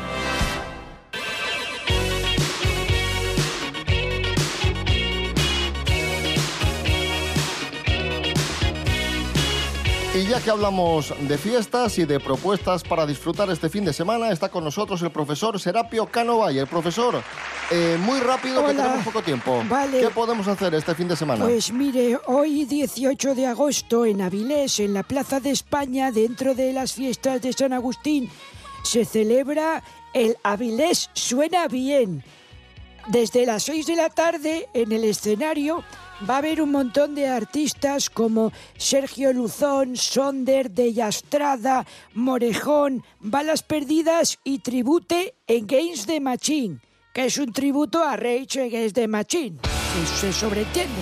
Y 10.20 10.28
ya 10.28 10.42
que 10.42 10.50
hablamos 10.50 11.14
de 11.18 11.38
fiestas 11.38 11.98
y 11.98 12.04
de 12.04 12.20
propuestas 12.20 12.84
para 12.84 13.06
disfrutar 13.06 13.50
este 13.52 13.70
fin 13.70 13.86
de 13.86 13.94
semana, 13.94 14.32
está 14.32 14.50
con 14.50 14.66
nosotros 14.66 15.02
el 15.02 15.12
profesor 15.12 15.58
Serapio 15.58 16.08
Cano 16.08 16.40
Valle. 16.40 16.60
El 16.60 16.68
profesor, 16.68 17.24
eh, 17.72 17.98
muy 18.02 18.20
rápido, 18.20 18.66
que 18.68 18.74
tenemos 18.74 19.06
poco 19.06 19.22
tiempo. 19.22 19.64
Vale. 19.70 20.02
¿Qué 20.02 20.10
podemos 20.10 20.46
hacer 20.50 20.76
este 20.76 20.94
fin 20.94 21.08
de 21.08 21.16
semana? 21.16 21.46
Pues 21.46 21.72
mire, 21.72 22.20
hoy 22.26 22.66
18 22.66 23.34
de 23.34 23.48
agosto 23.48 24.06
en 24.06 24.22
Avilés, 24.22 24.82
en 24.82 24.94
la 24.94 25.04
Plaza 25.04 25.40
de 25.40 25.52
España, 25.52 26.12
dentro 26.12 26.54
de 26.54 26.74
las 26.74 26.92
fiestas 26.92 27.42
de 27.42 27.54
San 27.54 27.72
Agustín, 27.72 28.30
se 28.84 29.06
celebra 29.06 29.82
el 30.14 30.36
Avilés 30.44 31.10
Suena 31.14 31.70
Bien. 31.70 32.26
Desde 33.08 33.46
las 33.46 33.64
6 33.64 33.88
de 33.88 33.96
la 33.96 34.10
tarde 34.10 34.68
en 34.74 34.92
el 34.92 35.06
escenario 35.06 35.82
va 36.28 36.36
a 36.36 36.38
haber 36.40 36.62
un 36.62 36.72
montón 36.72 37.16
de 37.16 37.28
artistas 37.28 38.10
como 38.10 38.52
Sergio 38.78 39.32
Luzón, 39.34 39.96
Sonder, 39.96 40.72
De 40.72 40.94
Yastrada, 40.94 41.86
Morejón, 42.14 43.04
Balas 43.20 43.64
Perdidas 43.64 44.40
y 44.44 44.60
Tribute 44.60 45.36
en 45.48 45.68
Games 45.68 46.08
de 46.08 46.20
Machine, 46.20 46.80
que 47.14 47.26
es 47.26 47.38
un 47.38 47.54
tributo 47.54 48.04
a 48.04 48.16
Rage 48.16 48.62
Against 48.62 48.96
the 48.96 49.08
Machine, 49.08 49.58
que 49.62 50.06
se 50.20 50.34
sobreentiende. 50.34 51.02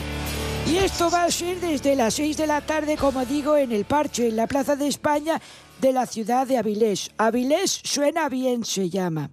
Y 0.67 0.77
esto 0.77 1.09
va 1.09 1.23
a 1.23 1.31
ser 1.31 1.59
desde 1.61 1.95
las 1.95 2.15
6 2.15 2.35
de 2.35 2.47
la 2.47 2.59
tarde, 2.59 2.97
como 2.97 3.25
digo, 3.25 3.55
en 3.55 3.71
el 3.71 3.85
Parche, 3.85 4.27
en 4.27 4.35
la 4.35 4.47
Plaza 4.47 4.75
de 4.75 4.87
España 4.87 5.41
de 5.79 5.93
la 5.93 6.05
ciudad 6.05 6.45
de 6.45 6.57
Avilés. 6.57 7.11
Avilés 7.17 7.79
suena 7.83 8.27
bien, 8.27 8.65
se 8.65 8.89
llama. 8.89 9.29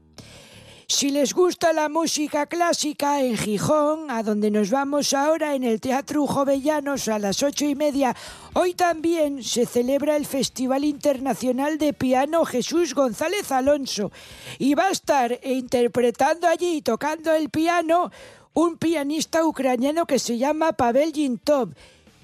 Si 0.87 1.11
les 1.11 1.33
gusta 1.33 1.73
la 1.73 1.89
música 1.89 2.45
clásica 2.45 3.23
en 3.23 3.39
Gijón, 3.39 4.11
a 4.11 4.23
donde 4.23 4.51
nos 4.51 4.69
vamos 4.69 5.15
ahora 5.15 5.55
en 5.55 5.65
el 5.65 5.81
Teatro 5.81 6.27
Jovellanos 6.27 7.09
a 7.09 7.19
las 7.19 7.43
ocho 7.43 7.65
y 7.65 7.75
media, 7.75 8.15
hoy 8.53 8.75
también 8.75 9.43
se 9.43 9.65
celebra 9.65 10.15
el 10.15 10.27
Festival 10.27 10.85
Internacional 10.85 11.79
de 11.79 11.95
Piano 11.95 12.45
Jesús 12.45 12.95
González 12.95 13.51
Alonso 13.51 14.13
y 14.59 14.75
va 14.75 14.89
a 14.89 14.91
estar 14.91 15.41
interpretando 15.43 16.49
allí, 16.49 16.83
tocando 16.83 17.33
el 17.33 17.49
piano, 17.49 18.11
un 18.53 18.77
pianista 18.77 19.43
ucraniano 19.43 20.05
que 20.05 20.19
se 20.19 20.37
llama 20.37 20.75
Pavel 20.75 21.15
Yintov 21.15 21.71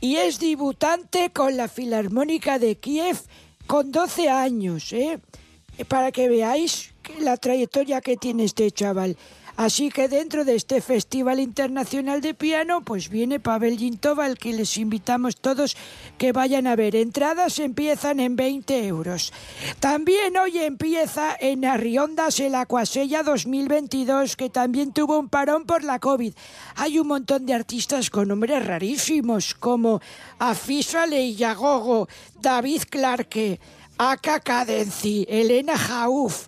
y 0.02 0.16
es 0.16 0.38
debutante 0.38 1.30
con 1.30 1.56
la 1.56 1.68
Filarmónica 1.68 2.58
de 2.58 2.76
Kiev 2.76 3.20
con 3.66 3.90
12 3.90 4.28
años, 4.28 4.92
¿eh? 4.92 5.18
Para 5.88 6.12
que 6.12 6.28
veáis 6.28 6.92
la 7.20 7.36
trayectoria 7.36 8.00
que 8.00 8.16
tiene 8.16 8.44
este 8.44 8.70
chaval. 8.70 9.16
Así 9.60 9.90
que 9.90 10.08
dentro 10.08 10.46
de 10.46 10.54
este 10.54 10.80
Festival 10.80 11.38
Internacional 11.38 12.22
de 12.22 12.32
Piano, 12.32 12.80
pues 12.80 13.10
viene 13.10 13.40
Pavel 13.40 13.76
Yintova, 13.76 14.24
al 14.24 14.38
que 14.38 14.54
les 14.54 14.78
invitamos 14.78 15.36
todos 15.36 15.76
que 16.16 16.32
vayan 16.32 16.66
a 16.66 16.76
ver. 16.76 16.96
Entradas 16.96 17.58
empiezan 17.58 18.20
en 18.20 18.36
20 18.36 18.86
euros. 18.86 19.34
También 19.78 20.34
hoy 20.38 20.60
empieza 20.60 21.36
en 21.38 21.66
Arriondas 21.66 22.40
el 22.40 22.54
Acuasella 22.54 23.22
2022, 23.22 24.34
que 24.34 24.48
también 24.48 24.94
tuvo 24.94 25.18
un 25.18 25.28
parón 25.28 25.66
por 25.66 25.84
la 25.84 25.98
COVID. 25.98 26.32
Hay 26.76 26.98
un 26.98 27.08
montón 27.08 27.44
de 27.44 27.52
artistas 27.52 28.08
con 28.08 28.28
nombres 28.28 28.64
rarísimos, 28.64 29.54
como 29.54 30.00
Afisa 30.38 31.06
Leillagogo, 31.06 32.08
David 32.40 32.84
Clarke, 32.88 33.60
Aka 33.98 34.40
Cadenci, 34.40 35.26
Elena 35.28 35.76
Jauf, 35.76 36.46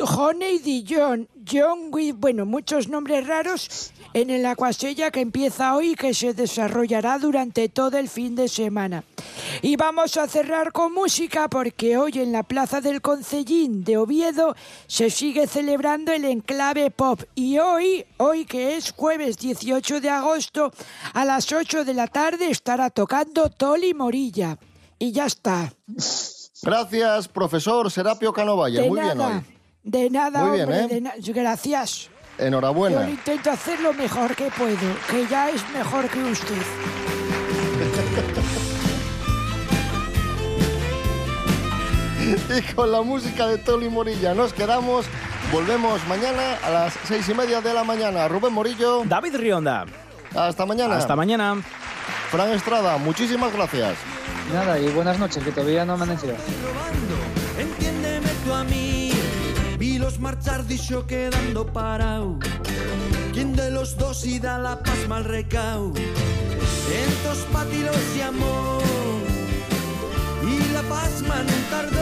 Honey 0.00 0.58
Dijon, 0.58 1.28
John 1.50 1.88
With, 1.90 2.14
bueno, 2.16 2.46
muchos 2.46 2.88
nombres 2.88 3.26
raros 3.26 3.92
en 4.14 4.30
el 4.30 4.44
Acuasella 4.46 5.10
que 5.10 5.20
empieza 5.20 5.74
hoy 5.74 5.90
y 5.90 5.94
que 5.94 6.14
se 6.14 6.34
desarrollará 6.34 7.18
durante 7.18 7.68
todo 7.68 7.98
el 7.98 8.08
fin 8.08 8.34
de 8.34 8.48
semana. 8.48 9.04
Y 9.60 9.76
vamos 9.76 10.16
a 10.16 10.26
cerrar 10.26 10.72
con 10.72 10.92
música 10.92 11.48
porque 11.48 11.96
hoy 11.96 12.12
en 12.16 12.32
la 12.32 12.42
Plaza 12.42 12.80
del 12.80 13.00
Concellín 13.00 13.84
de 13.84 13.96
Oviedo 13.96 14.54
se 14.86 15.10
sigue 15.10 15.46
celebrando 15.46 16.12
el 16.12 16.24
enclave 16.24 16.90
pop 16.90 17.22
y 17.34 17.58
hoy, 17.58 18.04
hoy 18.16 18.44
que 18.44 18.76
es 18.76 18.92
jueves 18.92 19.38
18 19.38 20.00
de 20.00 20.10
agosto, 20.10 20.72
a 21.12 21.24
las 21.24 21.52
8 21.52 21.84
de 21.84 21.94
la 21.94 22.06
tarde 22.06 22.50
estará 22.50 22.90
tocando 22.90 23.50
Toli 23.50 23.94
Morilla. 23.94 24.58
Y 24.98 25.12
ya 25.12 25.26
está. 25.26 25.72
Gracias, 26.62 27.26
profesor 27.28 27.90
Serapio 27.90 28.32
Canovalle. 28.32 28.82
De 28.82 28.88
Muy 28.88 29.00
bien 29.00 29.20
hoy. 29.20 29.42
De 29.82 30.10
nada, 30.10 30.44
Muy 30.44 30.52
bien, 30.58 30.62
hombre, 30.68 30.84
¿eh? 30.84 30.88
de 30.88 31.00
na- 31.00 31.14
gracias. 31.18 32.08
Yo 32.38 32.44
Enhorabuena. 32.46 33.08
intento 33.08 33.50
hacer 33.50 33.80
lo 33.80 33.92
mejor 33.92 34.34
que 34.36 34.48
puedo, 34.50 34.76
que 35.10 35.26
ya 35.28 35.50
es 35.50 35.68
mejor 35.70 36.08
que 36.08 36.22
usted. 36.22 36.56
Y 42.58 42.74
con 42.74 42.92
la 42.92 43.02
música 43.02 43.46
de 43.48 43.58
Toli 43.58 43.88
Morilla 43.88 44.34
nos 44.34 44.52
quedamos. 44.52 45.06
Volvemos 45.52 46.00
mañana 46.08 46.56
a 46.64 46.70
las 46.70 46.94
seis 47.04 47.28
y 47.28 47.34
media 47.34 47.60
de 47.60 47.74
la 47.74 47.84
mañana. 47.84 48.28
Rubén 48.28 48.52
Morillo. 48.52 49.02
David 49.04 49.36
Rionda. 49.36 49.84
Hasta 50.34 50.64
mañana. 50.64 50.96
Hasta 50.96 51.14
mañana. 51.16 51.62
Fran 52.30 52.50
Estrada, 52.52 52.96
muchísimas 52.96 53.52
gracias. 53.52 53.96
Nada, 54.54 54.78
y 54.78 54.88
buenas 54.90 55.18
noches, 55.18 55.42
que 55.44 55.50
todavía 55.52 55.84
no 55.84 55.94
amaneció. 55.94 56.34
Vi 59.82 59.98
los 59.98 60.20
marchar 60.20 60.64
dicho 60.64 61.08
quedando 61.08 61.66
parado. 61.66 62.38
¿Quién 63.32 63.56
de 63.56 63.72
los 63.72 63.96
dos 63.96 64.24
y 64.24 64.38
da 64.38 64.56
la 64.56 64.80
paz 64.80 65.08
mal 65.08 65.24
recao? 65.24 65.92
Entos 67.06 67.38
patilos 67.52 67.96
amor. 68.22 68.80
Y 70.46 70.72
la 70.72 70.82
paz 70.82 71.22
man 71.22 71.46
tardó. 71.68 72.01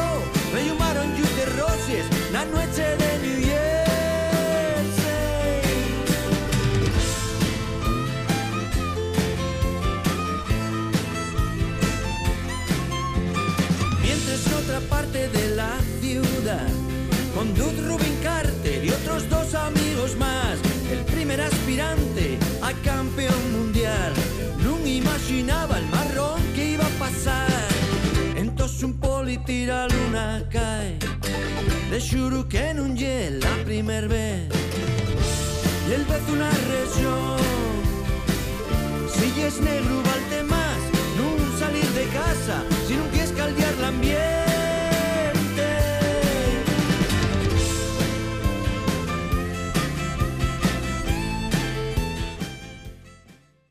con 17.41 17.55
Dude 17.55 17.81
Rubin 17.89 18.17
Carter 18.23 18.85
y 18.85 18.91
otros 18.91 19.27
dos 19.31 19.55
amigos 19.55 20.15
más. 20.19 20.59
El 20.93 20.99
primer 21.07 21.41
aspirante 21.41 22.39
a 22.61 22.71
campeón 22.85 23.43
mundial. 23.53 24.13
Nunca 24.63 24.87
imaginaba 24.87 25.79
el 25.79 25.87
marrón 25.87 26.43
que 26.55 26.73
iba 26.73 26.85
a 26.85 26.99
pasar. 26.99 27.49
Entonces 28.37 28.83
un 28.83 28.93
poli 29.01 29.39
tira 29.39 29.89
luna 29.89 30.45
cae. 30.53 30.99
De 31.91 31.99
Shuriken 31.99 32.79
un 32.79 32.95
gel 32.95 33.41
la 33.41 33.55
primer 33.65 34.07
vez. 34.07 34.47
Y 35.89 35.93
el 35.95 36.05
vez 36.05 36.23
una 36.31 36.51
región. 36.51 37.39
Si 39.15 39.41
es 39.41 39.59
negro, 39.63 40.03
valte 40.03 40.43
más. 40.43 40.79
No 41.17 41.59
salir 41.59 41.89
de 42.01 42.05
casa, 42.09 42.65
si 42.87 42.97
no 42.97 43.05
quieres 43.11 43.33
caldear 43.33 43.75
la 43.81 43.89
ambiente. 43.89 44.50